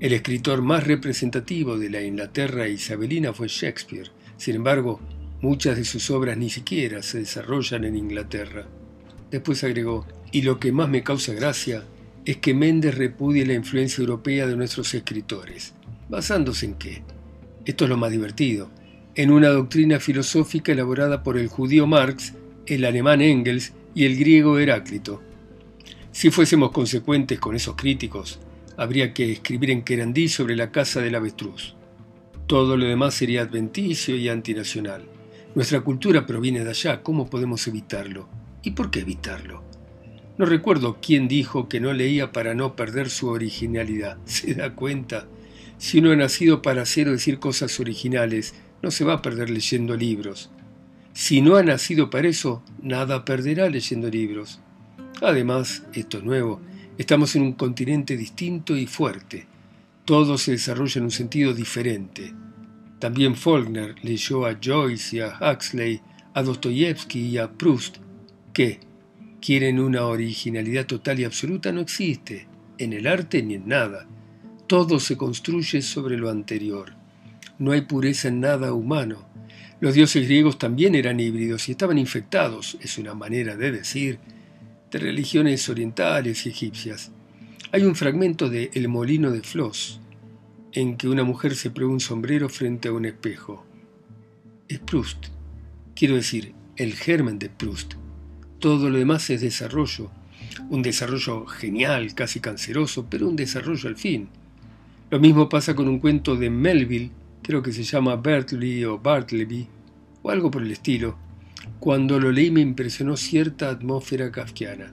El 0.00 0.12
escritor 0.12 0.62
más 0.62 0.84
representativo 0.84 1.78
de 1.78 1.90
la 1.90 2.02
Inglaterra 2.02 2.68
isabelina 2.68 3.32
fue 3.32 3.46
Shakespeare. 3.48 4.10
Sin 4.36 4.56
embargo, 4.56 5.00
muchas 5.40 5.76
de 5.76 5.84
sus 5.84 6.10
obras 6.10 6.36
ni 6.36 6.50
siquiera 6.50 7.02
se 7.02 7.20
desarrollan 7.20 7.84
en 7.84 7.96
Inglaterra. 7.96 8.66
Después 9.30 9.64
agregó, 9.64 10.06
y 10.32 10.42
lo 10.42 10.60
que 10.60 10.72
más 10.72 10.88
me 10.88 11.02
causa 11.02 11.32
gracia 11.34 11.84
es 12.24 12.38
que 12.38 12.54
Méndez 12.54 12.96
repudie 12.96 13.46
la 13.46 13.54
influencia 13.54 14.02
europea 14.02 14.46
de 14.46 14.56
nuestros 14.56 14.92
escritores. 14.94 15.74
¿Basándose 16.08 16.66
en 16.66 16.74
qué? 16.74 17.02
Esto 17.64 17.84
es 17.84 17.90
lo 17.90 17.96
más 17.96 18.10
divertido. 18.10 18.70
En 19.14 19.30
una 19.30 19.48
doctrina 19.48 19.98
filosófica 19.98 20.72
elaborada 20.72 21.22
por 21.22 21.38
el 21.38 21.48
judío 21.48 21.86
Marx, 21.86 22.34
el 22.66 22.84
alemán 22.84 23.22
Engels 23.22 23.72
y 23.94 24.04
el 24.04 24.16
griego 24.16 24.58
Heráclito. 24.58 25.22
Si 26.12 26.30
fuésemos 26.30 26.70
consecuentes 26.70 27.38
con 27.38 27.56
esos 27.56 27.76
críticos, 27.76 28.38
habría 28.76 29.14
que 29.14 29.32
escribir 29.32 29.70
en 29.70 29.82
querandí 29.82 30.28
sobre 30.28 30.56
la 30.56 30.70
casa 30.70 31.00
del 31.00 31.14
avestruz. 31.14 31.74
Todo 32.46 32.76
lo 32.76 32.86
demás 32.86 33.14
sería 33.14 33.42
adventicio 33.42 34.16
y 34.16 34.28
antinacional. 34.28 35.04
Nuestra 35.54 35.80
cultura 35.80 36.26
proviene 36.26 36.62
de 36.62 36.70
allá, 36.70 37.02
¿cómo 37.02 37.28
podemos 37.28 37.66
evitarlo? 37.66 38.28
¿Y 38.66 38.72
por 38.72 38.90
qué 38.90 38.98
evitarlo? 38.98 39.62
No 40.38 40.44
recuerdo 40.44 40.98
quién 41.00 41.28
dijo 41.28 41.68
que 41.68 41.78
no 41.78 41.92
leía 41.92 42.32
para 42.32 42.52
no 42.52 42.74
perder 42.74 43.10
su 43.10 43.28
originalidad. 43.28 44.18
¿Se 44.24 44.54
da 44.54 44.74
cuenta? 44.74 45.28
Si 45.78 46.00
uno 46.00 46.10
ha 46.10 46.16
nacido 46.16 46.62
para 46.62 46.82
hacer 46.82 47.06
o 47.06 47.12
decir 47.12 47.38
cosas 47.38 47.78
originales, 47.78 48.56
no 48.82 48.90
se 48.90 49.04
va 49.04 49.14
a 49.14 49.22
perder 49.22 49.50
leyendo 49.50 49.94
libros. 49.94 50.50
Si 51.12 51.42
no 51.42 51.54
ha 51.54 51.62
nacido 51.62 52.10
para 52.10 52.26
eso, 52.26 52.64
nada 52.82 53.24
perderá 53.24 53.70
leyendo 53.70 54.10
libros. 54.10 54.58
Además, 55.22 55.84
esto 55.92 56.18
es 56.18 56.24
nuevo, 56.24 56.60
estamos 56.98 57.36
en 57.36 57.42
un 57.42 57.52
continente 57.52 58.16
distinto 58.16 58.76
y 58.76 58.88
fuerte. 58.88 59.46
Todo 60.04 60.38
se 60.38 60.50
desarrolla 60.50 60.98
en 60.98 61.04
un 61.04 61.12
sentido 61.12 61.54
diferente. 61.54 62.34
También 62.98 63.36
Faulkner 63.36 63.94
leyó 64.02 64.44
a 64.44 64.58
Joyce 64.60 65.18
y 65.18 65.20
a 65.20 65.38
Huxley, 65.40 66.00
a 66.34 66.42
Dostoyevsky 66.42 67.20
y 67.20 67.38
a 67.38 67.52
Proust. 67.52 67.98
¿Qué? 68.56 68.80
¿Quieren 69.42 69.78
una 69.78 70.06
originalidad 70.06 70.86
total 70.86 71.20
y 71.20 71.24
absoluta? 71.24 71.72
No 71.72 71.82
existe, 71.82 72.48
en 72.78 72.94
el 72.94 73.06
arte 73.06 73.42
ni 73.42 73.52
en 73.52 73.68
nada. 73.68 74.08
Todo 74.66 74.98
se 74.98 75.18
construye 75.18 75.82
sobre 75.82 76.16
lo 76.16 76.30
anterior. 76.30 76.94
No 77.58 77.72
hay 77.72 77.82
pureza 77.82 78.28
en 78.28 78.40
nada 78.40 78.72
humano. 78.72 79.28
Los 79.78 79.92
dioses 79.92 80.24
griegos 80.24 80.58
también 80.58 80.94
eran 80.94 81.20
híbridos 81.20 81.68
y 81.68 81.72
estaban 81.72 81.98
infectados, 81.98 82.78
es 82.80 82.96
una 82.96 83.12
manera 83.12 83.58
de 83.58 83.72
decir, 83.72 84.20
de 84.90 85.00
religiones 85.00 85.68
orientales 85.68 86.46
y 86.46 86.48
egipcias. 86.48 87.12
Hay 87.72 87.82
un 87.82 87.94
fragmento 87.94 88.48
de 88.48 88.70
El 88.72 88.88
molino 88.88 89.32
de 89.32 89.42
Flos, 89.42 90.00
en 90.72 90.96
que 90.96 91.10
una 91.10 91.24
mujer 91.24 91.56
se 91.56 91.68
prueba 91.68 91.92
un 91.92 92.00
sombrero 92.00 92.48
frente 92.48 92.88
a 92.88 92.94
un 92.94 93.04
espejo. 93.04 93.66
Es 94.66 94.78
Proust, 94.78 95.26
quiero 95.94 96.14
decir, 96.14 96.54
el 96.76 96.94
germen 96.94 97.38
de 97.38 97.50
Proust. 97.50 97.96
Todo 98.58 98.88
lo 98.88 98.98
demás 98.98 99.28
es 99.30 99.42
desarrollo, 99.42 100.10
un 100.70 100.82
desarrollo 100.82 101.46
genial, 101.46 102.14
casi 102.14 102.40
canceroso, 102.40 103.06
pero 103.08 103.28
un 103.28 103.36
desarrollo 103.36 103.88
al 103.88 103.96
fin. 103.96 104.28
Lo 105.10 105.20
mismo 105.20 105.48
pasa 105.48 105.74
con 105.74 105.88
un 105.88 105.98
cuento 105.98 106.36
de 106.36 106.50
Melville, 106.50 107.10
creo 107.42 107.62
que 107.62 107.72
se 107.72 107.82
llama 107.82 108.16
Bertley 108.16 108.84
o 108.84 108.98
Bartleby, 108.98 109.68
o 110.22 110.30
algo 110.30 110.50
por 110.50 110.62
el 110.62 110.72
estilo. 110.72 111.16
Cuando 111.78 112.18
lo 112.18 112.32
leí 112.32 112.50
me 112.50 112.60
impresionó 112.60 113.16
cierta 113.16 113.68
atmósfera 113.68 114.32
kafkiana. 114.32 114.92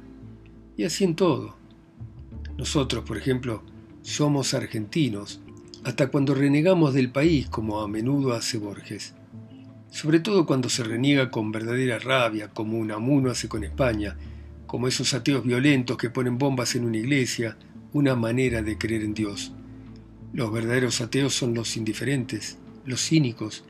Y 0.76 0.84
así 0.84 1.04
en 1.04 1.16
todo. 1.16 1.56
Nosotros, 2.58 3.04
por 3.06 3.18
ejemplo, 3.18 3.64
somos 4.02 4.54
argentinos, 4.54 5.40
hasta 5.84 6.08
cuando 6.08 6.36
renegamos 6.36 6.94
del 6.94 7.12
país, 7.12 7.48
como 7.48 7.80
a 7.82 7.88
menudo 7.88 8.34
hace 8.34 8.58
Borges. 8.58 9.16
Sobre 9.94 10.20
todo 10.20 10.48
cuando 10.48 10.70
se 10.70 10.84
reniega 10.84 11.30
con 11.30 11.52
verdadera 11.52 12.00
rabia, 12.00 12.48
como 12.48 12.80
Unamuno 12.80 13.30
hace 13.30 13.48
con 13.48 13.64
España, 13.64 14.18
como 14.66 14.88
esos 14.88 15.14
ateos 15.14 15.46
violentos 15.46 15.98
que 15.98 16.10
ponen 16.10 16.40
bombas 16.40 16.74
en 16.74 16.86
una 16.86 16.98
iglesia, 16.98 17.58
una 17.92 18.16
manera 18.16 18.64
de 18.64 18.76
creer 18.80 19.04
en 19.04 19.14
Dios. 19.14 19.52
Los 20.34 20.52
verdaderos 20.52 21.00
ateos 21.00 21.36
son 21.36 21.54
los 21.54 21.78
indiferentes, 21.78 22.58
los 22.88 23.02
cínicos, 23.02 23.66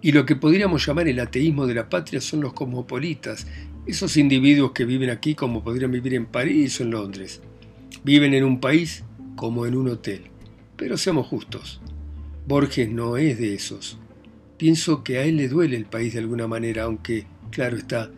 y 0.00 0.12
lo 0.12 0.24
que 0.24 0.36
podríamos 0.36 0.86
llamar 0.86 1.08
el 1.08 1.18
ateísmo 1.18 1.66
de 1.66 1.74
la 1.74 1.88
patria 1.88 2.20
son 2.20 2.40
los 2.40 2.52
cosmopolitas, 2.52 3.48
esos 3.84 4.16
individuos 4.16 4.70
que 4.70 4.84
viven 4.84 5.10
aquí 5.10 5.34
como 5.34 5.64
podrían 5.64 5.90
vivir 5.90 6.14
en 6.14 6.26
París 6.26 6.78
o 6.78 6.84
en 6.84 6.92
Londres. 6.92 7.42
Viven 8.04 8.32
en 8.32 8.44
un 8.44 8.60
país 8.60 9.02
como 9.34 9.66
en 9.66 9.74
un 9.74 9.88
hotel. 9.88 10.30
Pero 10.76 10.96
seamos 10.96 11.26
justos, 11.26 11.80
Borges 12.46 12.88
no 12.88 13.16
es 13.16 13.40
de 13.40 13.54
esos. 13.54 13.98
Pienso 14.56 15.02
que 15.02 15.18
a 15.18 15.24
él 15.24 15.36
le 15.36 15.48
duele 15.48 15.76
el 15.76 15.86
país 15.86 16.12
de 16.12 16.20
alguna 16.20 16.46
manera, 16.46 16.84
aunque, 16.84 17.26
claro 17.50 17.76
está, 17.76 18.10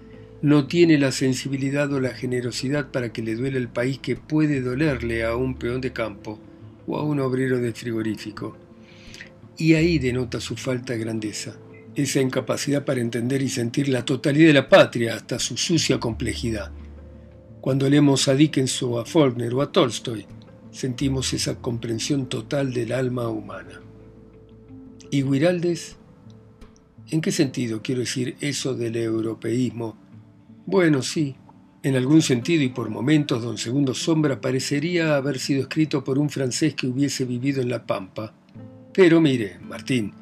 no 0.43 0.67
tiene 0.67 0.99
la 0.99 1.13
sensibilidad 1.13 1.91
o 1.93 2.01
la 2.01 2.11
generosidad 2.11 2.91
para 2.91 3.13
que 3.13 3.23
le 3.23 3.35
duele 3.35 3.59
el 3.59 3.69
país 3.69 3.99
que 3.99 4.17
puede 4.17 4.61
dolerle 4.61 5.25
a 5.25 5.35
un 5.35 5.55
peón 5.55 5.81
de 5.81 5.93
campo 5.93 6.39
o 6.87 6.99
a 6.99 7.03
un 7.03 7.21
obrero 7.21 7.59
de 7.59 7.73
frigorífico. 7.73 8.57
Y 9.57 9.75
ahí 9.75 9.99
denota 9.99 10.39
su 10.41 10.57
falta 10.57 10.93
de 10.93 10.99
grandeza, 10.99 11.57
esa 11.95 12.21
incapacidad 12.21 12.85
para 12.85 13.01
entender 13.01 13.41
y 13.41 13.49
sentir 13.49 13.89
la 13.89 14.05
totalidad 14.05 14.49
de 14.49 14.53
la 14.53 14.69
patria 14.69 15.15
hasta 15.15 15.39
su 15.39 15.57
sucia 15.57 15.99
complejidad. 15.99 16.71
Cuando 17.63 17.89
leemos 17.89 18.29
a 18.29 18.35
Dickens 18.35 18.83
o 18.83 19.01
a 19.01 19.07
Faulkner 19.07 19.55
o 19.55 19.63
a 19.63 19.73
Tolstoy, 19.73 20.27
sentimos 20.71 21.33
esa 21.33 21.57
comprensión 21.57 22.29
total 22.29 22.73
del 22.75 22.93
alma 22.93 23.29
humana. 23.29 23.81
¿Y 25.11 25.23
Guiraldes? 25.23 25.97
¿En 27.09 27.21
qué 27.21 27.31
sentido 27.31 27.83
quiero 27.83 28.01
decir 28.01 28.37
eso 28.41 28.75
del 28.75 28.97
europeísmo? 28.97 29.97
Bueno, 30.67 31.03
sí, 31.03 31.37
en 31.85 31.95
algún 31.95 32.21
sentido 32.21 32.65
y 32.65 32.71
por 32.71 32.91
momentos, 32.91 33.45
don 33.45 33.59
Segundo 33.59 33.95
Sombra 33.95 34.41
parecería 34.41 35.15
haber 35.15 35.39
sido 35.39 35.63
escrito 35.63 36.03
por 36.03 36.19
un 36.19 36.31
francés 36.31 36.75
que 36.75 36.89
hubiese 36.89 37.25
vivido 37.25 37.63
en 37.63 37.69
La 37.69 37.87
Pampa. 37.87 38.35
Pero 38.93 39.21
mire, 39.21 39.61
Martín, 39.61 40.13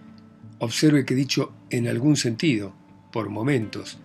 observe 0.59 1.07
que 1.07 1.15
he 1.15 1.17
dicho 1.17 1.55
en 1.71 1.89
algún 1.89 2.17
sentido, 2.17 2.75
por 3.11 3.31
momentos, 3.31 3.97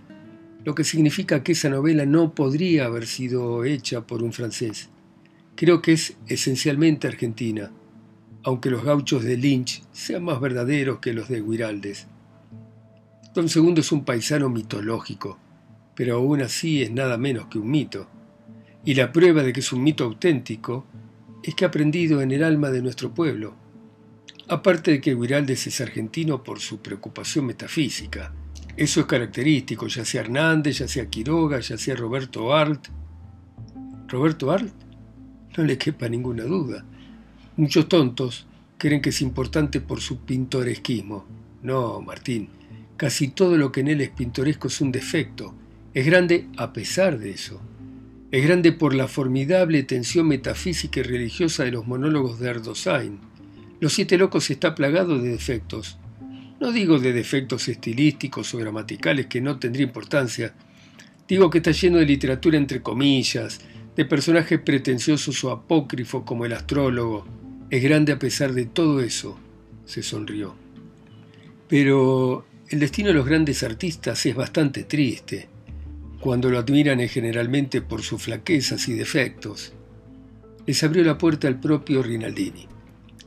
lo 0.63 0.73
que 0.73 0.85
significa 0.85 1.43
que 1.43 1.51
esa 1.51 1.67
novela 1.67 2.05
no 2.05 2.33
podría 2.33 2.85
haber 2.85 3.07
sido 3.07 3.65
hecha 3.65 4.07
por 4.07 4.23
un 4.23 4.31
francés. 4.31 4.87
Creo 5.55 5.81
que 5.81 5.91
es 5.91 6.15
esencialmente 6.27 7.09
argentina, 7.09 7.73
aunque 8.43 8.69
los 8.69 8.85
gauchos 8.85 9.25
de 9.25 9.35
Lynch 9.35 9.83
sean 9.91 10.23
más 10.23 10.39
verdaderos 10.39 10.99
que 10.99 11.11
los 11.11 11.27
de 11.27 11.41
Guiraldes. 11.41 12.07
Don 13.39 13.47
Segundo 13.47 13.79
es 13.79 13.93
un 13.93 14.03
paisano 14.03 14.49
mitológico, 14.49 15.39
pero 15.95 16.17
aún 16.17 16.41
así 16.41 16.83
es 16.83 16.91
nada 16.91 17.17
menos 17.17 17.45
que 17.45 17.57
un 17.57 17.71
mito. 17.71 18.05
Y 18.83 18.95
la 18.95 19.13
prueba 19.13 19.43
de 19.43 19.53
que 19.53 19.61
es 19.61 19.71
un 19.71 19.81
mito 19.81 20.03
auténtico 20.03 20.85
es 21.41 21.55
que 21.55 21.63
ha 21.63 21.69
aprendido 21.69 22.21
en 22.21 22.31
el 22.31 22.43
alma 22.43 22.69
de 22.69 22.81
nuestro 22.81 23.13
pueblo. 23.13 23.55
Aparte 24.49 24.91
de 24.91 24.99
que 24.99 25.15
Guiraldes 25.15 25.67
es 25.67 25.79
argentino 25.79 26.43
por 26.43 26.59
su 26.59 26.81
preocupación 26.81 27.45
metafísica. 27.45 28.33
Eso 28.75 28.99
es 28.99 29.05
característico, 29.05 29.87
ya 29.87 30.03
sea 30.03 30.19
Hernández, 30.19 30.79
ya 30.79 30.89
sea 30.89 31.09
Quiroga, 31.09 31.61
ya 31.61 31.77
sea 31.77 31.95
Roberto 31.95 32.53
Arlt. 32.53 32.89
¿Roberto 34.09 34.51
Arlt? 34.51 34.75
No 35.57 35.63
le 35.63 35.77
quepa 35.77 36.09
ninguna 36.09 36.43
duda. 36.43 36.83
Muchos 37.55 37.87
tontos 37.87 38.47
creen 38.77 39.01
que 39.01 39.11
es 39.11 39.21
importante 39.21 39.79
por 39.79 40.01
su 40.01 40.25
pintoresquismo. 40.25 41.25
No, 41.63 42.01
Martín, 42.01 42.58
casi 42.99 43.29
todo 43.29 43.57
lo 43.57 43.71
que 43.71 43.79
en 43.79 43.87
él 43.87 44.01
es 44.01 44.09
pintoresco 44.09 44.67
es 44.67 44.81
un 44.81 44.91
defecto, 44.91 45.55
es 45.93 46.05
grande 46.05 46.49
a 46.57 46.73
pesar 46.73 47.17
de 47.17 47.31
eso. 47.31 47.61
Es 48.29 48.43
grande 48.43 48.73
por 48.73 48.93
la 48.93 49.07
formidable 49.07 49.81
tensión 49.83 50.27
metafísica 50.27 50.99
y 50.99 51.03
religiosa 51.03 51.63
de 51.63 51.71
los 51.71 51.87
monólogos 51.87 52.39
de 52.39 52.49
Erdosain. 52.49 53.19
Los 53.79 53.93
Siete 53.93 54.17
Locos 54.17 54.49
está 54.51 54.75
plagado 54.75 55.17
de 55.17 55.29
defectos. 55.29 55.97
No 56.59 56.73
digo 56.73 56.99
de 56.99 57.13
defectos 57.13 57.69
estilísticos 57.69 58.53
o 58.53 58.57
gramaticales 58.57 59.27
que 59.27 59.39
no 59.39 59.57
tendría 59.59 59.85
importancia. 59.85 60.53
Digo 61.25 61.49
que 61.49 61.59
está 61.59 61.71
lleno 61.71 61.99
de 61.99 62.05
literatura 62.05 62.57
entre 62.57 62.81
comillas, 62.81 63.61
de 63.95 64.03
personajes 64.03 64.59
pretenciosos 64.59 65.41
o 65.45 65.51
apócrifos 65.51 66.23
como 66.25 66.45
el 66.45 66.51
astrólogo. 66.51 67.25
Es 67.69 67.81
grande 67.81 68.11
a 68.11 68.19
pesar 68.19 68.51
de 68.51 68.65
todo 68.65 68.99
eso, 68.99 69.39
se 69.85 70.03
sonrió. 70.03 70.53
Pero 71.69 72.45
el 72.69 72.79
destino 72.79 73.07
de 73.07 73.15
los 73.15 73.25
grandes 73.25 73.63
artistas 73.63 74.23
es 74.27 74.35
bastante 74.35 74.83
triste 74.83 75.49
cuando 76.19 76.49
lo 76.49 76.59
admiran 76.59 76.99
es 76.99 77.11
generalmente 77.11 77.81
por 77.81 78.03
sus 78.03 78.21
flaquezas 78.21 78.87
y 78.89 78.93
defectos. 78.93 79.73
Les 80.65 80.83
abrió 80.83 81.03
la 81.03 81.17
puerta 81.17 81.47
al 81.47 81.59
propio 81.59 82.03
Rinaldini. 82.03 82.67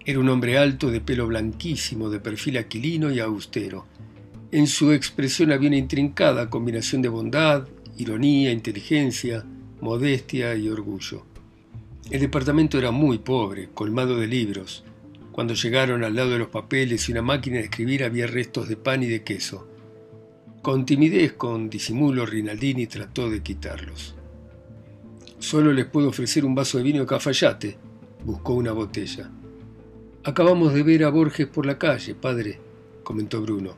Era 0.04 0.20
un 0.20 0.28
hombre 0.28 0.58
alto, 0.58 0.90
de 0.90 1.00
pelo 1.00 1.26
blanquísimo, 1.26 2.10
de 2.10 2.20
perfil 2.20 2.58
aquilino 2.58 3.10
y 3.10 3.18
austero. 3.18 3.86
En 4.52 4.66
su 4.66 4.92
expresión 4.92 5.50
había 5.50 5.68
una 5.68 5.78
intrincada 5.78 6.50
combinación 6.50 7.00
de 7.00 7.08
bondad, 7.08 7.66
ironía, 7.96 8.52
inteligencia, 8.52 9.44
modestia 9.80 10.54
y 10.54 10.68
orgullo. 10.68 11.24
El 12.10 12.20
departamento 12.20 12.78
era 12.78 12.90
muy 12.90 13.18
pobre, 13.18 13.70
colmado 13.72 14.18
de 14.18 14.26
libros, 14.26 14.84
Cuando 15.32 15.54
llegaron 15.54 16.04
al 16.04 16.14
lado 16.14 16.30
de 16.30 16.38
los 16.38 16.48
papeles 16.48 17.08
y 17.08 17.12
una 17.12 17.22
máquina 17.22 17.56
de 17.56 17.64
escribir 17.64 18.04
había 18.04 18.26
restos 18.26 18.68
de 18.68 18.76
pan 18.76 19.02
y 19.02 19.06
de 19.06 19.24
queso. 19.24 19.66
Con 20.60 20.84
timidez, 20.84 21.32
con 21.32 21.70
disimulo, 21.70 22.26
Rinaldini 22.26 22.86
trató 22.86 23.30
de 23.30 23.42
quitarlos. 23.42 24.14
Solo 25.38 25.72
les 25.72 25.86
puedo 25.86 26.10
ofrecer 26.10 26.44
un 26.44 26.54
vaso 26.54 26.78
de 26.78 26.84
vino 26.84 27.00
de 27.00 27.06
Cafayate. 27.06 27.78
Buscó 28.24 28.52
una 28.52 28.72
botella. 28.72 29.30
Acabamos 30.22 30.74
de 30.74 30.82
ver 30.84 31.02
a 31.02 31.08
Borges 31.08 31.48
por 31.48 31.66
la 31.66 31.78
calle, 31.78 32.14
padre, 32.14 32.60
comentó 33.02 33.40
Bruno. 33.40 33.74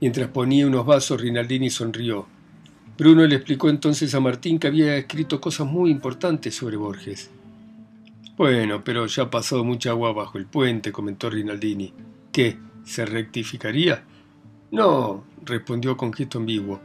Mientras 0.00 0.28
ponía 0.28 0.66
unos 0.66 0.86
vasos, 0.86 1.20
Rinaldini 1.20 1.68
sonrió. 1.68 2.26
Bruno 2.96 3.26
le 3.26 3.34
explicó 3.34 3.68
entonces 3.68 4.14
a 4.14 4.20
Martín 4.20 4.58
que 4.58 4.68
había 4.68 4.96
escrito 4.96 5.40
cosas 5.40 5.66
muy 5.66 5.90
importantes 5.90 6.54
sobre 6.54 6.76
Borges. 6.76 7.30
Bueno, 8.36 8.84
pero 8.84 9.06
ya 9.06 9.30
pasado 9.30 9.64
mucha 9.64 9.90
agua 9.90 10.12
bajo 10.12 10.36
el 10.36 10.44
puente, 10.44 10.92
comentó 10.92 11.30
Rinaldini. 11.30 11.94
¿Qué? 12.30 12.58
¿Se 12.84 13.06
rectificaría? 13.06 14.04
No, 14.70 15.24
respondió 15.42 15.96
con 15.96 16.12
gesto 16.12 16.38
ambiguo, 16.38 16.80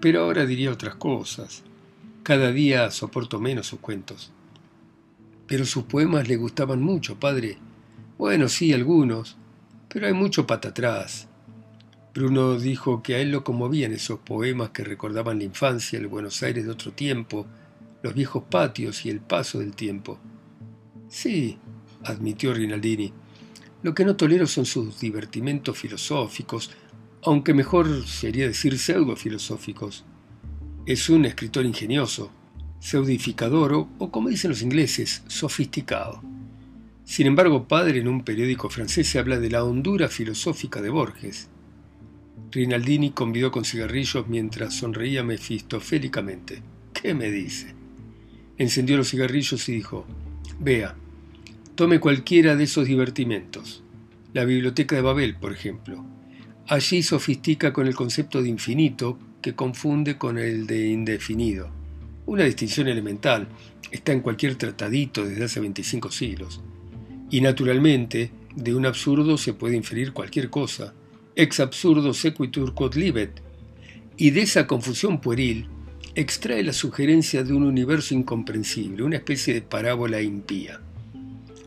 pero 0.00 0.22
ahora 0.22 0.46
diría 0.46 0.70
otras 0.70 0.94
cosas. 0.94 1.64
Cada 2.22 2.52
día 2.52 2.88
soporto 2.92 3.40
menos 3.40 3.66
sus 3.66 3.80
cuentos. 3.80 4.30
Pero 5.48 5.64
sus 5.64 5.84
poemas 5.84 6.28
le 6.28 6.36
gustaban 6.36 6.80
mucho, 6.80 7.18
padre. 7.18 7.58
Bueno, 8.16 8.48
sí, 8.48 8.72
algunos, 8.72 9.36
pero 9.88 10.06
hay 10.06 10.12
mucho 10.12 10.46
atrás. 10.48 11.26
Bruno 12.14 12.60
dijo 12.60 13.02
que 13.02 13.16
a 13.16 13.18
él 13.18 13.32
lo 13.32 13.42
conmovían 13.42 13.92
esos 13.92 14.20
poemas 14.20 14.70
que 14.70 14.84
recordaban 14.84 15.38
la 15.38 15.44
infancia, 15.44 15.98
el 15.98 16.06
Buenos 16.06 16.40
Aires 16.44 16.64
de 16.64 16.70
otro 16.70 16.92
tiempo, 16.92 17.44
los 18.02 18.14
viejos 18.14 18.44
patios 18.48 19.04
y 19.04 19.10
el 19.10 19.20
paso 19.20 19.58
del 19.58 19.74
tiempo. 19.74 20.20
Sí, 21.12 21.58
admitió 22.04 22.54
Rinaldini. 22.54 23.12
Lo 23.82 23.94
que 23.94 24.02
no 24.02 24.16
tolero 24.16 24.46
son 24.46 24.64
sus 24.64 24.98
divertimentos 24.98 25.76
filosóficos, 25.76 26.70
aunque 27.22 27.52
mejor 27.52 28.06
sería 28.06 28.46
decir 28.46 28.78
pseudo-filosóficos. 28.78 30.06
Es 30.86 31.10
un 31.10 31.26
escritor 31.26 31.66
ingenioso, 31.66 32.32
pseudificador 32.80 33.74
o, 33.74 33.88
o, 33.98 34.10
como 34.10 34.30
dicen 34.30 34.52
los 34.52 34.62
ingleses, 34.62 35.22
sofisticado. 35.26 36.22
Sin 37.04 37.26
embargo, 37.26 37.68
padre 37.68 38.00
en 38.00 38.08
un 38.08 38.24
periódico 38.24 38.70
francés 38.70 39.06
se 39.06 39.18
habla 39.18 39.38
de 39.38 39.50
la 39.50 39.64
hondura 39.64 40.08
filosófica 40.08 40.80
de 40.80 40.88
Borges. 40.88 41.50
Rinaldini 42.50 43.10
convidó 43.10 43.50
con 43.50 43.66
cigarrillos 43.66 44.28
mientras 44.28 44.76
sonreía 44.76 45.22
mefistofélicamente. 45.22 46.62
¿Qué 46.94 47.12
me 47.12 47.30
dice? 47.30 47.74
Encendió 48.56 48.96
los 48.96 49.10
cigarrillos 49.10 49.68
y 49.68 49.72
dijo, 49.72 50.06
Vea, 50.58 50.96
tome 51.74 52.00
cualquiera 52.00 52.54
de 52.54 52.64
esos 52.64 52.86
divertimentos. 52.86 53.82
La 54.34 54.44
biblioteca 54.44 54.94
de 54.94 55.02
Babel, 55.02 55.36
por 55.36 55.52
ejemplo. 55.52 56.04
Allí 56.68 57.02
sofistica 57.02 57.72
con 57.72 57.86
el 57.86 57.94
concepto 57.94 58.42
de 58.42 58.48
infinito 58.48 59.18
que 59.40 59.54
confunde 59.54 60.18
con 60.18 60.38
el 60.38 60.66
de 60.66 60.88
indefinido. 60.88 61.70
Una 62.26 62.44
distinción 62.44 62.88
elemental 62.88 63.48
está 63.90 64.12
en 64.12 64.20
cualquier 64.20 64.56
tratadito 64.56 65.24
desde 65.24 65.44
hace 65.44 65.60
25 65.60 66.10
siglos. 66.10 66.60
Y 67.30 67.40
naturalmente, 67.40 68.30
de 68.54 68.74
un 68.74 68.84
absurdo 68.84 69.38
se 69.38 69.54
puede 69.54 69.76
inferir 69.76 70.12
cualquier 70.12 70.50
cosa, 70.50 70.92
ex 71.34 71.58
absurdo 71.58 72.12
sequitur 72.12 72.74
quod 72.74 72.94
libet, 72.94 73.42
y 74.18 74.30
de 74.30 74.42
esa 74.42 74.66
confusión 74.66 75.20
pueril 75.20 75.68
extrae 76.14 76.62
la 76.62 76.74
sugerencia 76.74 77.42
de 77.42 77.54
un 77.54 77.62
universo 77.62 78.14
incomprensible, 78.14 79.02
una 79.02 79.16
especie 79.16 79.54
de 79.54 79.62
parábola 79.62 80.20
impía. 80.20 80.80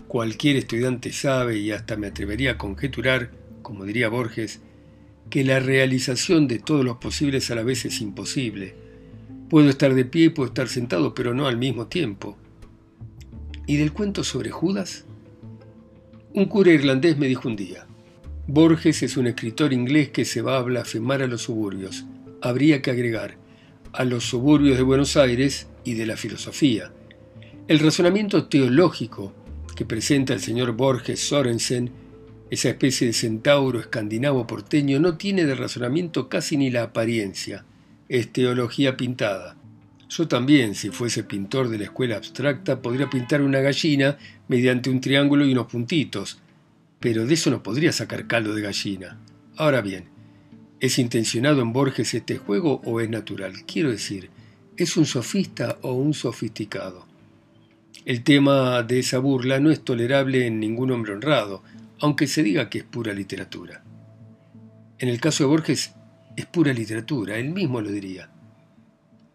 Cualquier 0.08 0.56
estudiante 0.56 1.12
sabe, 1.12 1.58
y 1.58 1.72
hasta 1.72 1.98
me 1.98 2.08
atrevería 2.08 2.52
a 2.52 2.58
conjeturar, 2.58 3.32
como 3.62 3.86
diría 3.86 4.10
Borges, 4.10 4.62
que 5.30 5.44
la 5.44 5.60
realización 5.60 6.48
de 6.48 6.60
todos 6.60 6.86
los 6.86 6.98
posibles 6.98 7.50
a 7.50 7.56
la 7.56 7.64
vez 7.64 7.86
es 7.86 8.02
imposible. 8.02 8.76
Puedo 9.50 9.70
estar 9.70 9.94
de 9.94 10.06
pie, 10.06 10.30
puedo 10.30 10.48
estar 10.48 10.68
sentado, 10.68 11.16
pero 11.16 11.34
no 11.34 11.48
al 11.48 11.58
mismo 11.58 11.88
tiempo. 11.88 12.38
¿Y 13.66 13.78
del 13.78 13.94
cuento 13.94 14.24
sobre 14.24 14.52
Judas? 14.52 15.06
Un 16.34 16.46
cura 16.46 16.72
irlandés 16.72 17.18
me 17.18 17.28
dijo 17.28 17.48
un 17.48 17.56
día, 17.56 17.88
Borges 18.48 19.02
es 19.02 19.18
un 19.18 19.26
escritor 19.26 19.74
inglés 19.74 20.10
que 20.10 20.26
se 20.26 20.42
va 20.42 20.58
a 20.58 20.62
blasfemar 20.62 21.24
a 21.24 21.28
los 21.28 21.44
suburbios. 21.44 22.06
Habría 22.42 22.82
que 22.84 22.92
agregar, 22.92 23.38
a 23.92 24.04
los 24.04 24.26
suburbios 24.26 24.78
de 24.78 24.84
Buenos 24.84 25.18
Aires 25.18 25.68
y 25.84 25.96
de 25.96 26.06
la 26.06 26.16
filosofía. 26.16 26.92
El 27.68 27.80
razonamiento 27.80 28.46
teológico 28.48 29.34
que 29.76 29.86
presenta 29.86 30.34
el 30.34 30.40
señor 30.40 30.72
Borges 30.72 31.20
Sorensen, 31.20 31.92
esa 32.50 32.70
especie 32.70 33.08
de 33.08 33.14
centauro 33.14 33.80
escandinavo 33.80 34.48
porteño, 34.48 35.00
no 35.00 35.18
tiene 35.18 35.46
de 35.46 35.56
razonamiento 35.56 36.30
casi 36.30 36.58
ni 36.58 36.70
la 36.70 36.84
apariencia. 36.84 37.66
Es 38.08 38.32
teología 38.32 38.96
pintada. 38.96 39.58
Yo 40.08 40.28
también, 40.28 40.76
si 40.76 40.92
fuese 40.92 41.24
pintor 41.24 41.70
de 41.70 41.80
la 41.80 41.86
escuela 41.86 42.18
abstracta, 42.18 42.82
podría 42.82 43.10
pintar 43.10 43.42
una 43.42 43.60
gallina 43.60 44.18
mediante 44.48 44.90
un 44.90 45.02
triángulo 45.02 45.46
y 45.46 45.52
unos 45.52 45.68
puntitos, 45.68 46.40
pero 47.00 47.26
de 47.26 47.34
eso 47.34 47.50
no 47.50 47.64
podría 47.64 47.92
sacar 47.92 48.28
caldo 48.28 48.54
de 48.54 48.62
gallina. 48.62 49.20
Ahora 49.58 49.82
bien, 49.82 50.06
¿es 50.80 51.00
intencionado 51.00 51.62
en 51.62 51.74
Borges 51.74 52.14
este 52.14 52.38
juego 52.38 52.82
o 52.86 53.02
es 53.02 53.10
natural? 53.10 53.66
Quiero 53.66 53.90
decir, 53.90 54.30
¿es 54.78 54.96
un 54.96 55.06
sofista 55.06 55.80
o 55.82 55.94
un 55.94 56.14
sofisticado? 56.14 57.15
El 58.04 58.24
tema 58.24 58.84
de 58.84 59.00
esa 59.00 59.20
burla 59.20 59.60
no 59.60 59.72
es 59.72 59.84
tolerable 59.84 60.46
en 60.46 60.60
ningún 60.60 60.92
hombre 60.92 61.14
honrado, 61.14 61.64
aunque 62.02 62.28
se 62.28 62.44
diga 62.44 62.70
que 62.70 62.80
es 62.80 62.84
pura 62.84 63.14
literatura. 63.14 63.84
En 65.00 65.10
el 65.10 65.20
caso 65.20 65.44
de 65.44 65.50
Borges 65.50 65.94
es 66.36 66.46
pura 66.46 66.74
literatura, 66.74 67.38
él 67.38 67.50
mismo 67.50 67.82
lo 67.82 67.90
diría. 67.90 68.30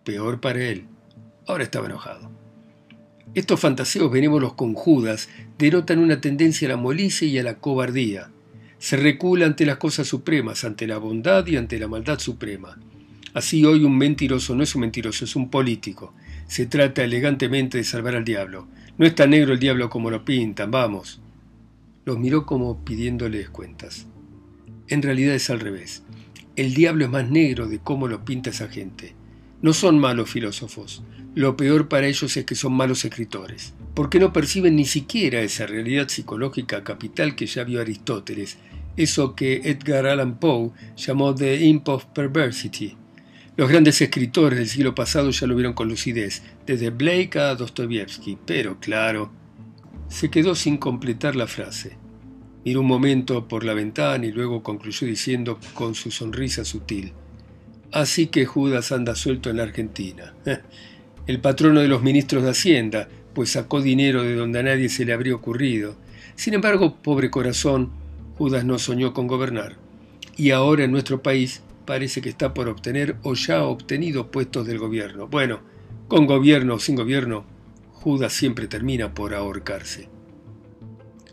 Peor 0.05 0.41
para 0.41 0.63
él. 0.63 0.85
Ahora 1.47 1.65
estaba 1.65 1.87
enojado. 1.87 2.31
Estos 3.35 3.61
fantaseos 3.61 4.11
benévolos 4.11 4.55
con 4.55 4.75
Judas 4.75 5.29
denotan 5.57 5.99
una 5.99 6.21
tendencia 6.21 6.67
a 6.67 6.71
la 6.71 6.77
molicie 6.77 7.29
y 7.29 7.39
a 7.39 7.43
la 7.43 7.59
cobardía. 7.59 8.31
Se 8.79 8.97
recula 8.97 9.47
ante 9.47 9.67
las 9.67 9.77
cosas 9.77 10.09
supremas, 10.09 10.65
ante 10.65 10.87
la 10.87 10.99
bondad 10.99 11.47
y 11.47 11.57
ante 11.57 11.79
la 11.79 11.87
maldad 11.87 12.19
suprema. 12.19 12.79
Así 13.33 13.65
hoy 13.65 13.85
un 13.85 13.97
mentiroso 13.97 14.55
no 14.57 14.63
es 14.65 14.75
un 14.75 14.81
mentiroso, 14.81 15.25
es 15.25 15.37
un 15.37 15.49
político. 15.49 16.13
Se 16.51 16.67
trata 16.67 17.05
elegantemente 17.05 17.79
de 17.79 17.85
salvar 17.85 18.17
al 18.17 18.25
diablo. 18.25 18.67
No 18.99 19.07
es 19.07 19.15
tan 19.15 19.31
negro 19.31 19.53
el 19.53 19.61
diablo 19.61 19.89
como 19.89 20.11
lo 20.11 20.25
pintan, 20.25 20.73
vamos. 20.73 21.21
Los 22.05 22.19
miró 22.19 22.45
como 22.45 22.85
pidiéndoles 22.85 23.51
cuentas. 23.51 24.09
En 24.89 25.01
realidad 25.01 25.37
es 25.37 25.49
al 25.49 25.61
revés. 25.61 26.03
El 26.57 26.75
diablo 26.75 27.05
es 27.05 27.11
más 27.13 27.31
negro 27.31 27.69
de 27.69 27.79
cómo 27.79 28.09
lo 28.09 28.25
pinta 28.25 28.51
esa 28.51 28.67
gente. 28.67 29.15
No 29.63 29.73
son 29.73 30.01
malos 30.01 30.29
filósofos. 30.29 31.05
Lo 31.37 31.57
peor 31.57 31.87
para 31.87 32.09
ellos 32.09 32.37
es 32.37 32.45
que 32.45 32.57
son 32.57 32.73
malos 32.73 33.05
escritores, 33.05 33.73
porque 33.95 34.19
no 34.19 34.33
perciben 34.33 34.75
ni 34.75 34.87
siquiera 34.87 35.43
esa 35.43 35.69
realidad 35.69 36.09
psicológica 36.09 36.83
capital 36.83 37.37
que 37.37 37.47
ya 37.47 37.63
vio 37.63 37.81
Aristóteles, 37.81 38.59
eso 38.97 39.37
que 39.37 39.71
Edgar 39.71 40.09
Allan 40.09 40.41
Poe 40.41 40.73
llamó 40.97 41.33
The 41.33 41.65
Imp 41.65 41.89
of 41.89 42.07
Perversity. 42.07 42.97
Los 43.57 43.69
grandes 43.69 44.01
escritores 44.01 44.59
del 44.59 44.69
siglo 44.69 44.95
pasado 44.95 45.31
ya 45.31 45.47
lo 45.47 45.55
vieron 45.55 45.75
con 45.75 45.89
lucidez, 45.89 46.43
desde 46.67 46.91
Blake 46.91 47.39
a 47.39 47.55
Dostoyevsky, 47.55 48.39
pero 48.47 48.79
claro, 48.79 49.31
se 50.09 50.31
quedó 50.31 50.55
sin 50.55 50.77
completar 50.77 51.37
la 51.37 51.47
frase. 51.47 51.97
Miró 52.65 52.81
un 52.81 52.87
momento 52.87 53.49
por 53.49 53.65
la 53.65 53.75
ventana 53.75 54.27
y 54.27 54.33
luego 54.33 54.63
concluyó 54.63 55.07
diciendo 55.07 55.59
con 55.75 55.95
su 55.95 56.11
sonrisa 56.11 56.65
sutil, 56.65 57.13
Así 57.93 58.29
que 58.29 58.47
Judas 58.47 58.93
anda 58.93 59.17
suelto 59.17 59.51
en 59.51 59.57
la 59.57 59.65
Argentina. 59.65 60.33
El 61.27 61.41
patrono 61.41 61.81
de 61.81 61.89
los 61.89 62.03
ministros 62.03 62.45
de 62.45 62.51
Hacienda, 62.51 63.09
pues 63.35 63.51
sacó 63.51 63.83
dinero 63.83 64.23
de 64.23 64.37
donde 64.37 64.61
a 64.61 64.63
nadie 64.63 64.89
se 64.89 65.05
le 65.05 65.13
habría 65.13 65.35
ocurrido. 65.35 65.97
Sin 66.37 66.55
embargo, 66.55 66.97
pobre 67.03 67.31
corazón, 67.31 67.91
Judas 68.39 68.65
no 68.65 68.79
soñó 68.79 69.13
con 69.13 69.27
gobernar. 69.27 69.77
Y 70.37 70.51
ahora 70.51 70.85
en 70.85 70.93
nuestro 70.93 71.23
país 71.23 71.63
parece 71.91 72.23
que 72.23 72.29
está 72.29 72.55
por 72.55 72.69
obtener 72.69 73.17
o 73.25 73.35
ya 73.35 73.59
ha 73.59 73.65
obtenido 73.65 74.31
puestos 74.31 74.65
del 74.65 74.79
gobierno. 74.79 75.27
Bueno, 75.27 75.59
con 76.07 76.25
gobierno 76.25 76.75
o 76.75 76.79
sin 76.79 76.95
gobierno, 76.95 77.45
Judas 77.91 78.33
siempre 78.33 78.69
termina 78.69 79.13
por 79.13 79.35
ahorcarse. 79.35 80.09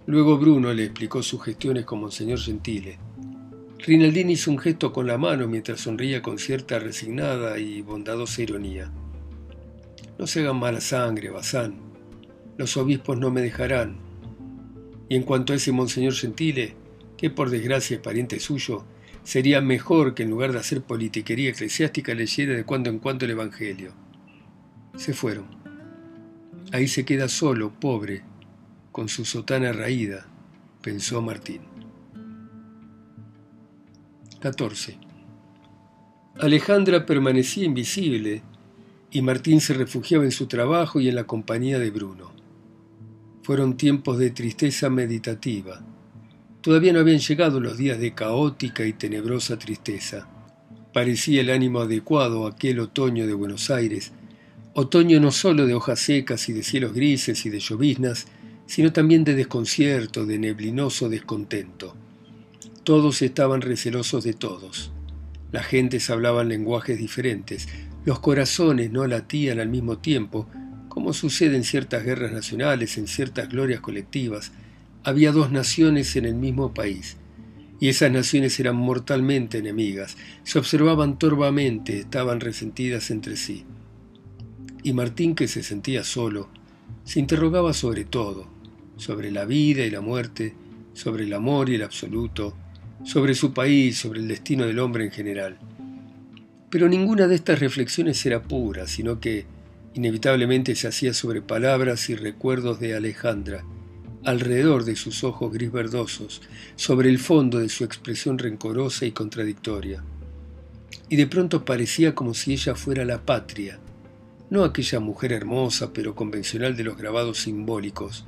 Luego 0.08 0.39
Bruno 0.39 0.74
le 0.74 0.86
explicó 0.86 1.22
sus 1.22 1.43
gestiones 1.43 1.86
como 1.86 2.02
Monseñor 2.02 2.39
Gentile 2.39 2.98
Rinaldini 3.78 4.34
hizo 4.34 4.50
un 4.50 4.58
gesto 4.58 4.91
con 4.91 5.06
la 5.06 5.20
mano 5.20 5.48
mientras 5.48 5.82
sonría 5.82 6.24
con 6.24 6.39
cierta 6.39 6.80
resignada 6.80 7.60
y 7.60 7.84
bondadosa 7.84 8.41
ironía. 8.41 8.91
No 10.17 10.26
se 10.26 10.39
hagan 10.39 10.58
mala 10.58 10.82
sangre, 10.82 11.30
Bazán. 11.30 11.76
Los 12.58 12.78
obispos 12.78 13.20
no 13.20 13.30
me 13.30 13.43
dejarán. 13.43 13.98
Y 15.08 15.17
en 15.17 15.22
cuanto 15.22 15.54
a 15.54 15.58
ese 15.58 15.72
monseñor 15.72 16.13
Gentile, 16.13 16.74
que 17.15 17.30
por 17.30 17.52
desgracia 17.52 17.98
es 17.98 18.02
pariente 18.02 18.39
suyo, 18.39 18.86
sería 19.27 19.59
mejor 19.59 20.13
que 20.13 20.23
en 20.23 20.29
lugar 20.29 20.53
de 20.53 20.59
hacer 20.59 20.83
politiquería 20.83 21.49
eclesiástica 21.49 22.13
leyera 22.13 22.53
de 22.53 22.63
cuando 22.63 22.89
en 22.89 22.97
cuando 22.97 23.25
el 23.25 23.31
Evangelio. 23.31 23.91
Se 24.95 25.13
fueron. 25.13 25.47
Ahí 26.71 26.87
se 26.87 27.03
queda 27.03 27.27
solo, 27.27 27.77
pobre, 27.77 28.23
con 28.93 29.09
su 29.09 29.25
sotana 29.25 29.73
raída, 29.73 30.27
pensó 30.81 31.21
Martín. 31.21 31.59
14. 34.39 34.97
Alejandra 36.39 37.05
permanecía 37.05 37.65
invisible 37.65 38.43
y 39.11 39.21
Martín 39.21 39.59
se 39.59 39.73
refugiaba 39.73 40.23
en 40.23 40.31
su 40.31 40.47
trabajo 40.47 41.01
y 41.01 41.09
en 41.09 41.15
la 41.15 41.25
compañía 41.25 41.79
de 41.79 41.91
Bruno. 41.91 42.31
Fueron 43.43 43.75
tiempos 43.75 44.19
de 44.19 44.31
tristeza 44.31 44.89
meditativa. 44.89 45.83
Todavía 46.67 46.91
no 46.91 46.99
habían 46.99 47.19
llegado 47.19 47.62
los 47.62 47.77
días 47.77 47.97
de 47.97 48.13
caótica 48.13 48.86
y 48.86 48.91
tenebrosa 48.91 49.58
tristeza. 49.58 50.27
Parecía 50.91 51.39
el 51.39 51.49
ánimo 51.49 51.80
adecuado 51.80 52.45
a 52.45 52.49
aquel 52.49 52.82
otoño 52.82 53.25
de 53.25 53.34
Buenos 53.34 53.71
Aires, 53.71 54.12
otoño 54.73 55.21
no 55.21 55.32
solo 55.32 55.65
de 55.65 55.73
hojas 55.73 56.01
secas 56.01 56.49
y 56.49 56.51
de 56.51 56.63
cielos 56.63 56.91
grises 56.91 57.45
y 57.45 57.49
de 57.49 57.62
lloviznas, 57.62 58.27
sino 58.65 58.91
también 58.91 59.23
de 59.23 59.34
desconcierto, 59.34 60.25
de 60.25 60.39
neblinoso 60.39 61.08
descontento. 61.08 61.95
Todos 62.84 63.21
estaban 63.21 63.62
recelosos 63.62 64.25
de 64.25 64.34
todos. 64.34 64.91
Las 65.53 65.67
gentes 65.67 66.10
hablaban 66.10 66.49
lenguajes 66.49 66.97
diferentes, 66.97 67.69
los 68.03 68.19
corazones 68.19 68.91
no 68.91 69.08
latían 69.08 69.62
al 69.62 69.69
mismo 69.69 69.99
tiempo, 69.99 70.49
como 70.89 71.13
sucede 71.13 71.56
en 71.56 71.63
ciertas 71.63 72.03
guerras 72.03 72.34
nacionales, 72.34 72.97
en 72.97 73.08
ciertas 73.08 73.47
glorias 73.47 73.80
colectivas. 73.80 74.51
Había 75.03 75.31
dos 75.31 75.51
naciones 75.51 76.15
en 76.15 76.25
el 76.25 76.36
mismo 76.36 76.73
país, 76.73 77.17
y 77.79 77.89
esas 77.89 78.12
naciones 78.12 78.60
eran 78.60 78.75
mortalmente 78.75 79.60
enemigas, 79.60 80.17
se 80.43 80.60
observaban 80.60 81.19
torvamente, 81.19 81.99
estaban 81.99 82.39
resentidas 82.39 83.12
entre 83.12 83.38
sí. 83.38 83.65
Y 84.83 84.93
Martín, 84.93 85.36
que 85.36 85.47
se 85.47 85.63
sentía 85.63 86.03
solo, 86.03 86.49
se 87.03 87.19
interrogaba 87.19 87.73
sobre 87.73 88.05
todo, 88.05 88.49
sobre 88.97 89.31
la 89.31 89.45
vida 89.45 89.86
y 89.86 89.91
la 89.91 90.01
muerte, 90.01 90.55
sobre 90.93 91.25
el 91.25 91.33
amor 91.33 91.69
y 91.69 91.75
el 91.75 91.83
absoluto, 91.83 92.55
sobre 93.03 93.36
su 93.36 93.53
país, 93.53 93.97
sobre 93.97 94.19
el 94.19 94.27
destino 94.27 94.65
del 94.65 94.79
hombre 94.79 95.05
en 95.05 95.12
general. 95.12 95.57
Pero 96.69 96.89
ninguna 96.89 97.27
de 97.27 97.36
estas 97.36 97.60
reflexiones 97.60 98.25
era 98.25 98.41
pura, 98.41 98.88
sino 98.88 99.19
que 99.19 99.45
inevitablemente 99.93 100.75
se 100.75 100.88
hacía 100.88 101.13
sobre 101.13 101.41
palabras 101.41 102.10
y 102.10 102.15
recuerdos 102.15 102.79
de 102.79 102.95
Alejandra, 102.95 103.63
alrededor 104.27 104.83
de 104.83 104.97
sus 104.97 105.23
ojos 105.23 105.53
gris 105.53 105.71
verdosos, 105.71 106.41
sobre 106.75 107.07
el 107.07 107.17
fondo 107.17 107.59
de 107.59 107.69
su 107.69 107.85
expresión 107.85 108.37
rencorosa 108.37 109.05
y 109.05 109.11
contradictoria. 109.13 110.03
Y 111.07 111.15
de 111.15 111.27
pronto 111.27 111.63
parecía 111.63 112.13
como 112.13 112.33
si 112.33 112.51
ella 112.51 112.75
fuera 112.75 113.05
la 113.05 113.21
patria, 113.25 113.79
no 114.49 114.65
aquella 114.65 114.99
mujer 114.99 115.31
hermosa 115.31 115.93
pero 115.93 116.13
convencional 116.13 116.75
de 116.75 116.83
los 116.83 116.97
grabados 116.97 117.39
simbólicos. 117.39 118.25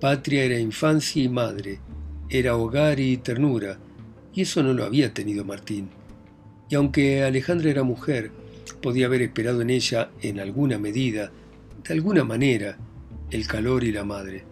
Patria 0.00 0.44
era 0.44 0.60
infancia 0.60 1.20
y 1.20 1.28
madre, 1.28 1.80
era 2.28 2.54
hogar 2.54 3.00
y 3.00 3.16
ternura, 3.16 3.78
y 4.32 4.42
eso 4.42 4.62
no 4.62 4.74
lo 4.74 4.84
había 4.84 5.12
tenido 5.12 5.44
Martín. 5.44 5.88
Y 6.70 6.76
aunque 6.76 7.24
Alejandra 7.24 7.70
era 7.70 7.82
mujer, 7.82 8.30
podía 8.80 9.06
haber 9.06 9.22
esperado 9.22 9.60
en 9.60 9.70
ella, 9.70 10.08
en 10.22 10.38
alguna 10.38 10.78
medida, 10.78 11.32
de 11.82 11.94
alguna 11.94 12.22
manera, 12.22 12.78
el 13.32 13.48
calor 13.48 13.82
y 13.82 13.90
la 13.90 14.04
madre. 14.04 14.44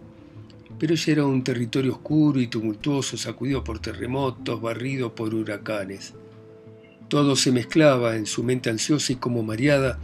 Pero 0.79 0.93
ella 0.93 1.13
era 1.13 1.25
un 1.25 1.43
territorio 1.43 1.93
oscuro 1.93 2.39
y 2.39 2.47
tumultuoso, 2.47 3.17
sacudido 3.17 3.63
por 3.63 3.79
terremotos, 3.79 4.61
barrido 4.61 5.15
por 5.15 5.33
huracanes. 5.33 6.13
Todo 7.07 7.35
se 7.35 7.51
mezclaba 7.51 8.15
en 8.15 8.25
su 8.25 8.43
mente 8.43 8.69
ansiosa 8.69 9.13
y 9.13 9.15
como 9.17 9.43
mareada, 9.43 9.99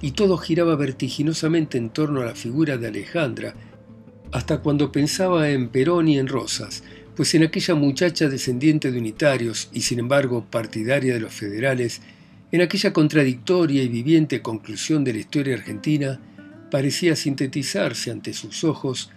y 0.00 0.12
todo 0.12 0.36
giraba 0.36 0.76
vertiginosamente 0.76 1.78
en 1.78 1.90
torno 1.90 2.22
a 2.22 2.26
la 2.26 2.34
figura 2.34 2.76
de 2.76 2.88
Alejandra, 2.88 3.54
hasta 4.32 4.58
cuando 4.58 4.92
pensaba 4.92 5.50
en 5.50 5.68
Perón 5.68 6.08
y 6.08 6.18
en 6.18 6.26
Rosas, 6.26 6.82
pues 7.14 7.34
en 7.34 7.44
aquella 7.44 7.74
muchacha 7.74 8.28
descendiente 8.28 8.90
de 8.90 8.98
unitarios 8.98 9.70
y 9.72 9.80
sin 9.80 9.98
embargo 9.98 10.44
partidaria 10.50 11.14
de 11.14 11.20
los 11.20 11.32
federales, 11.32 12.02
en 12.52 12.60
aquella 12.60 12.92
contradictoria 12.92 13.82
y 13.82 13.88
viviente 13.88 14.42
conclusión 14.42 15.02
de 15.02 15.14
la 15.14 15.18
historia 15.20 15.54
argentina, 15.54 16.20
parecía 16.70 17.16
sintetizarse 17.16 18.10
ante 18.10 18.32
sus 18.32 18.64
ojos 18.64 19.10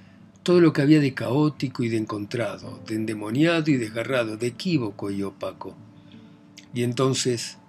todo 0.49 0.61
lo 0.61 0.73
que 0.73 0.81
había 0.81 0.99
de 0.99 1.13
caótico 1.13 1.83
y 1.83 1.89
de 1.89 1.97
encontrado, 1.97 2.79
de 2.87 2.95
endemoniado 2.95 3.69
y 3.69 3.77
desgarrado, 3.77 4.35
de 4.35 4.47
equívoco 4.47 5.11
y 5.11 5.21
opaco. 5.21 5.75
Y 6.73 6.81
entonces 6.81 7.59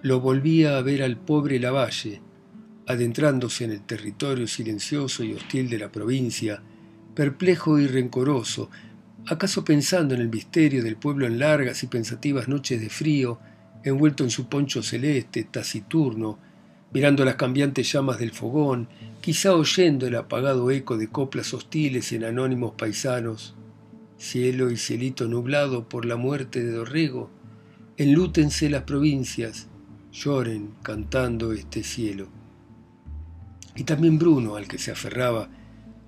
lo 0.00 0.18
volvía 0.18 0.78
a 0.78 0.80
ver 0.80 1.02
al 1.02 1.18
pobre 1.18 1.60
Lavalle, 1.60 2.22
adentrándose 2.86 3.64
en 3.64 3.72
el 3.72 3.82
territorio 3.82 4.46
silencioso 4.46 5.22
y 5.24 5.34
hostil 5.34 5.68
de 5.68 5.78
la 5.78 5.92
provincia, 5.92 6.62
perplejo 7.14 7.78
y 7.78 7.86
rencoroso, 7.86 8.70
acaso 9.26 9.62
pensando 9.62 10.14
en 10.14 10.22
el 10.22 10.30
misterio 10.30 10.82
del 10.82 10.96
pueblo 10.96 11.26
en 11.26 11.38
largas 11.38 11.82
y 11.82 11.86
pensativas 11.88 12.48
noches 12.48 12.80
de 12.80 12.88
frío, 12.88 13.40
envuelto 13.84 14.24
en 14.24 14.30
su 14.30 14.48
poncho 14.48 14.82
celeste, 14.82 15.44
taciturno, 15.44 16.38
mirando 16.92 17.24
las 17.24 17.36
cambiantes 17.36 17.90
llamas 17.92 18.18
del 18.18 18.32
fogón, 18.32 18.88
quizá 19.20 19.54
oyendo 19.54 20.06
el 20.06 20.16
apagado 20.16 20.70
eco 20.70 20.96
de 20.96 21.08
coplas 21.08 21.54
hostiles 21.54 22.12
en 22.12 22.24
anónimos 22.24 22.72
paisanos. 22.76 23.54
Cielo 24.18 24.70
y 24.70 24.76
cielito 24.76 25.26
nublado 25.26 25.88
por 25.88 26.04
la 26.04 26.16
muerte 26.16 26.62
de 26.62 26.72
Dorrego, 26.72 27.30
enlútense 27.96 28.70
las 28.70 28.82
provincias, 28.82 29.68
lloren 30.12 30.74
cantando 30.82 31.52
este 31.52 31.82
cielo. 31.82 32.28
Y 33.74 33.84
también 33.84 34.18
Bruno, 34.18 34.56
al 34.56 34.68
que 34.68 34.78
se 34.78 34.90
aferraba, 34.90 35.48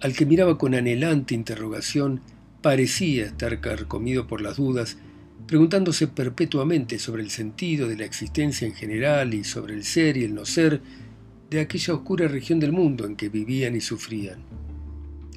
al 0.00 0.12
que 0.12 0.26
miraba 0.26 0.58
con 0.58 0.74
anhelante 0.74 1.34
interrogación, 1.34 2.20
parecía 2.60 3.24
estar 3.26 3.60
carcomido 3.60 4.26
por 4.26 4.42
las 4.42 4.56
dudas, 4.56 4.98
preguntándose 5.46 6.09
perpetuamente 6.09 6.98
sobre 6.98 7.22
el 7.22 7.30
sentido 7.30 7.88
de 7.88 7.96
la 7.96 8.04
existencia 8.04 8.66
en 8.66 8.74
general 8.74 9.35
y 9.35 9.44
sobre 9.44 9.74
el 9.74 9.85
ser 9.85 10.16
y 10.16 10.24
el 10.24 10.35
no 10.35 10.44
ser 10.44 10.80
de 11.50 11.61
aquella 11.61 11.94
oscura 11.94 12.28
región 12.28 12.61
del 12.61 12.72
mundo 12.72 13.07
en 13.07 13.16
que 13.16 13.28
vivían 13.28 13.76
y 13.76 13.80
sufrían. 13.80 14.38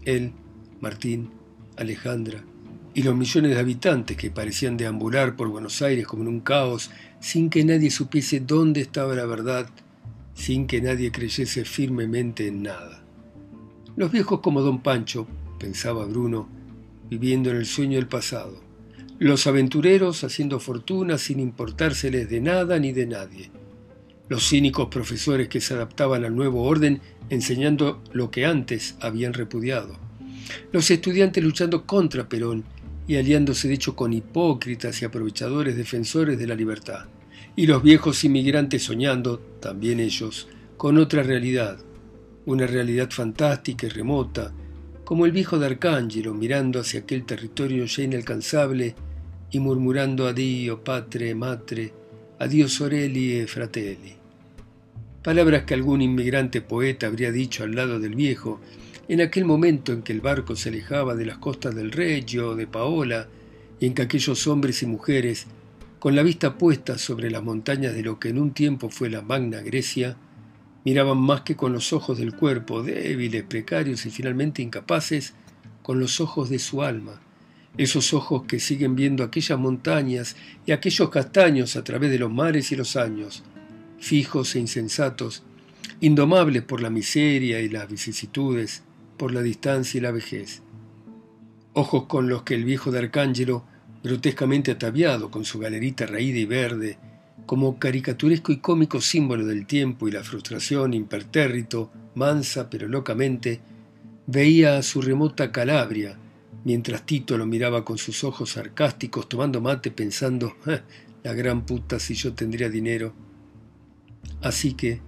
Él, 0.05 0.31
Martín, 0.79 1.29
Alejandra 1.75 2.43
y 2.93 3.03
los 3.03 3.15
millones 3.15 3.51
de 3.51 3.59
habitantes 3.59 4.17
que 4.17 4.31
parecían 4.31 4.77
deambular 4.77 5.35
por 5.35 5.49
Buenos 5.49 5.81
Aires 5.81 6.07
como 6.07 6.23
en 6.23 6.29
un 6.29 6.39
caos 6.39 6.89
sin 7.19 7.49
que 7.49 7.63
nadie 7.63 7.91
supiese 7.91 8.39
dónde 8.39 8.81
estaba 8.81 9.13
la 9.15 9.25
verdad, 9.25 9.69
sin 10.33 10.65
que 10.65 10.81
nadie 10.81 11.11
creyese 11.11 11.65
firmemente 11.65 12.47
en 12.47 12.63
nada. 12.63 13.03
Los 13.95 14.11
viejos 14.11 14.39
como 14.39 14.61
don 14.61 14.81
Pancho, 14.81 15.27
pensaba 15.59 16.05
Bruno, 16.05 16.47
viviendo 17.09 17.49
en 17.51 17.57
el 17.57 17.65
sueño 17.65 17.97
del 17.97 18.07
pasado. 18.07 18.66
Los 19.19 19.47
aventureros 19.47 20.23
haciendo 20.23 20.59
fortuna 20.59 21.17
sin 21.17 21.39
importárseles 21.39 22.29
de 22.29 22.39
nada 22.39 22.77
ni 22.77 22.91
de 22.91 23.07
nadie. 23.07 23.49
Los 24.29 24.47
cínicos 24.47 24.89
profesores 24.89 25.47
que 25.47 25.59
se 25.59 25.73
adaptaban 25.73 26.23
al 26.23 26.35
nuevo 26.35 26.61
orden 26.63 27.01
enseñando 27.31 28.03
lo 28.13 28.29
que 28.29 28.45
antes 28.45 28.95
habían 29.01 29.33
repudiado. 29.33 29.97
Los 30.71 30.91
estudiantes 30.91 31.43
luchando 31.43 31.87
contra 31.87 32.29
Perón 32.29 32.63
y 33.07 33.15
aliándose 33.15 33.67
de 33.67 33.73
hecho 33.73 33.95
con 33.95 34.13
hipócritas 34.13 35.01
y 35.01 35.05
aprovechadores 35.05 35.75
defensores 35.75 36.37
de 36.37 36.45
la 36.45 36.53
libertad. 36.53 37.05
Y 37.55 37.65
los 37.65 37.81
viejos 37.81 38.23
inmigrantes 38.23 38.83
soñando, 38.83 39.39
también 39.59 39.99
ellos, 39.99 40.47
con 40.77 40.99
otra 40.99 41.23
realidad, 41.23 41.79
una 42.45 42.67
realidad 42.67 43.09
fantástica 43.09 43.87
y 43.87 43.89
remota, 43.89 44.53
como 45.03 45.25
el 45.25 45.31
viejo 45.31 45.57
de 45.57 45.65
Arcángelo 45.65 46.35
mirando 46.35 46.79
hacia 46.79 46.99
aquel 46.99 47.25
territorio 47.25 47.85
ya 47.85 48.03
inalcanzable 48.03 48.93
y 49.51 49.59
murmurando 49.59 50.27
adiós 50.27 50.79
patre, 50.83 51.33
matre, 51.35 51.93
adiós 52.39 52.73
sorelli 52.73 53.39
e 53.39 53.47
fratelli. 53.47 54.13
Palabras 55.23 55.63
que 55.63 55.73
algún 55.73 56.01
inmigrante 56.01 56.61
poeta 56.61 57.07
habría 57.07 57.31
dicho 57.31 57.63
al 57.63 57.75
lado 57.75 57.99
del 57.99 58.15
viejo 58.15 58.59
en 59.07 59.21
aquel 59.21 59.45
momento 59.45 59.93
en 59.93 60.01
que 60.01 60.11
el 60.11 60.21
barco 60.21 60.55
se 60.55 60.69
alejaba 60.69 61.15
de 61.15 61.25
las 61.25 61.37
costas 61.37 61.75
del 61.75 61.91
Reggio 61.91 62.55
de 62.55 62.67
Paola 62.67 63.27
y 63.79 63.85
en 63.85 63.93
que 63.93 64.01
aquellos 64.01 64.47
hombres 64.47 64.83
y 64.83 64.85
mujeres, 64.85 65.47
con 65.99 66.15
la 66.15 66.23
vista 66.23 66.57
puesta 66.57 66.97
sobre 66.97 67.31
las 67.31 67.43
montañas 67.43 67.93
de 67.93 68.03
lo 68.03 68.19
que 68.19 68.29
en 68.29 68.39
un 68.39 68.51
tiempo 68.51 68.89
fue 68.89 69.09
la 69.09 69.21
Magna 69.21 69.61
Grecia, 69.61 70.17
miraban 70.83 71.17
más 71.17 71.41
que 71.41 71.55
con 71.55 71.73
los 71.73 71.93
ojos 71.93 72.17
del 72.17 72.35
cuerpo, 72.35 72.83
débiles, 72.83 73.43
precarios 73.43 74.05
y 74.05 74.09
finalmente 74.09 74.61
incapaces, 74.61 75.33
con 75.83 75.99
los 75.99 76.19
ojos 76.19 76.49
de 76.49 76.59
su 76.59 76.83
alma, 76.83 77.21
esos 77.77 78.13
ojos 78.13 78.43
que 78.47 78.59
siguen 78.59 78.95
viendo 78.95 79.23
aquellas 79.23 79.59
montañas 79.59 80.35
y 80.65 80.71
aquellos 80.71 81.09
castaños 81.09 81.75
a 81.75 81.83
través 81.83 82.11
de 82.11 82.19
los 82.19 82.31
mares 82.31 82.71
y 82.71 82.75
los 82.75 82.95
años, 82.95 83.43
fijos 83.99 84.55
e 84.55 84.59
insensatos, 84.59 85.43
indomables 86.01 86.63
por 86.63 86.81
la 86.81 86.89
miseria 86.89 87.59
y 87.59 87.69
las 87.69 87.89
vicisitudes, 87.89 88.83
por 89.17 89.33
la 89.33 89.41
distancia 89.41 89.97
y 89.97 90.01
la 90.01 90.11
vejez. 90.11 90.61
Ojos 91.73 92.05
con 92.05 92.29
los 92.29 92.43
que 92.43 92.55
el 92.55 92.65
viejo 92.65 92.91
de 92.91 92.99
Arcángelo, 92.99 93.63
grotescamente 94.03 94.71
ataviado 94.71 95.29
con 95.29 95.45
su 95.45 95.59
galerita 95.59 96.05
raída 96.05 96.39
y 96.39 96.45
verde, 96.45 96.97
como 97.45 97.79
caricaturesco 97.79 98.51
y 98.51 98.57
cómico 98.57 99.01
símbolo 99.01 99.45
del 99.45 99.65
tiempo 99.65 100.07
y 100.07 100.11
la 100.11 100.23
frustración 100.23 100.93
impertérrito, 100.93 101.91
mansa 102.15 102.69
pero 102.69 102.87
locamente, 102.87 103.61
veía 104.25 104.77
a 104.77 104.83
su 104.83 105.01
remota 105.01 105.51
Calabria, 105.51 106.17
mientras 106.63 107.05
Tito 107.05 107.37
lo 107.37 107.45
miraba 107.45 107.85
con 107.85 107.97
sus 107.97 108.23
ojos 108.23 108.51
sarcásticos, 108.51 109.29
tomando 109.29 109.61
mate, 109.61 109.91
pensando, 109.91 110.55
la 111.23 111.33
gran 111.33 111.65
puta 111.65 111.99
si 111.99 112.13
yo 112.13 112.33
tendría 112.33 112.69
dinero. 112.69 113.13
Así 114.41 114.73
que, 114.73 115.01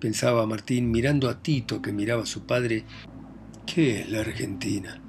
pensaba 0.00 0.46
Martín, 0.46 0.90
mirando 0.90 1.28
a 1.28 1.42
Tito 1.42 1.82
que 1.82 1.92
miraba 1.92 2.22
a 2.22 2.26
su 2.26 2.46
padre, 2.46 2.84
¿qué 3.66 4.00
es 4.00 4.10
la 4.10 4.20
Argentina? 4.20 5.00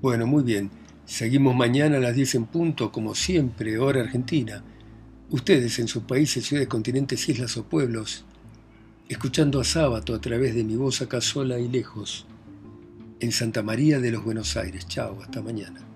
Bueno, 0.00 0.26
muy 0.26 0.44
bien. 0.44 0.70
Seguimos 1.04 1.56
mañana 1.56 1.96
a 1.96 2.00
las 2.00 2.14
10 2.14 2.34
en 2.36 2.46
punto, 2.46 2.92
como 2.92 3.14
siempre, 3.14 3.78
hora 3.78 4.02
argentina. 4.02 4.62
Ustedes 5.30 5.78
en 5.78 5.88
sus 5.88 6.04
países, 6.04 6.46
ciudades, 6.46 6.68
continentes, 6.68 7.28
islas 7.28 7.56
o 7.56 7.64
pueblos, 7.64 8.24
escuchando 9.08 9.60
a 9.60 9.64
Sábato 9.64 10.14
a 10.14 10.20
través 10.20 10.54
de 10.54 10.64
mi 10.64 10.76
voz 10.76 11.00
acá 11.00 11.20
sola 11.20 11.58
y 11.58 11.68
lejos, 11.68 12.26
en 13.20 13.32
Santa 13.32 13.62
María 13.62 13.98
de 14.00 14.10
los 14.10 14.22
Buenos 14.24 14.56
Aires. 14.56 14.86
Chao, 14.86 15.20
hasta 15.22 15.42
mañana. 15.42 15.87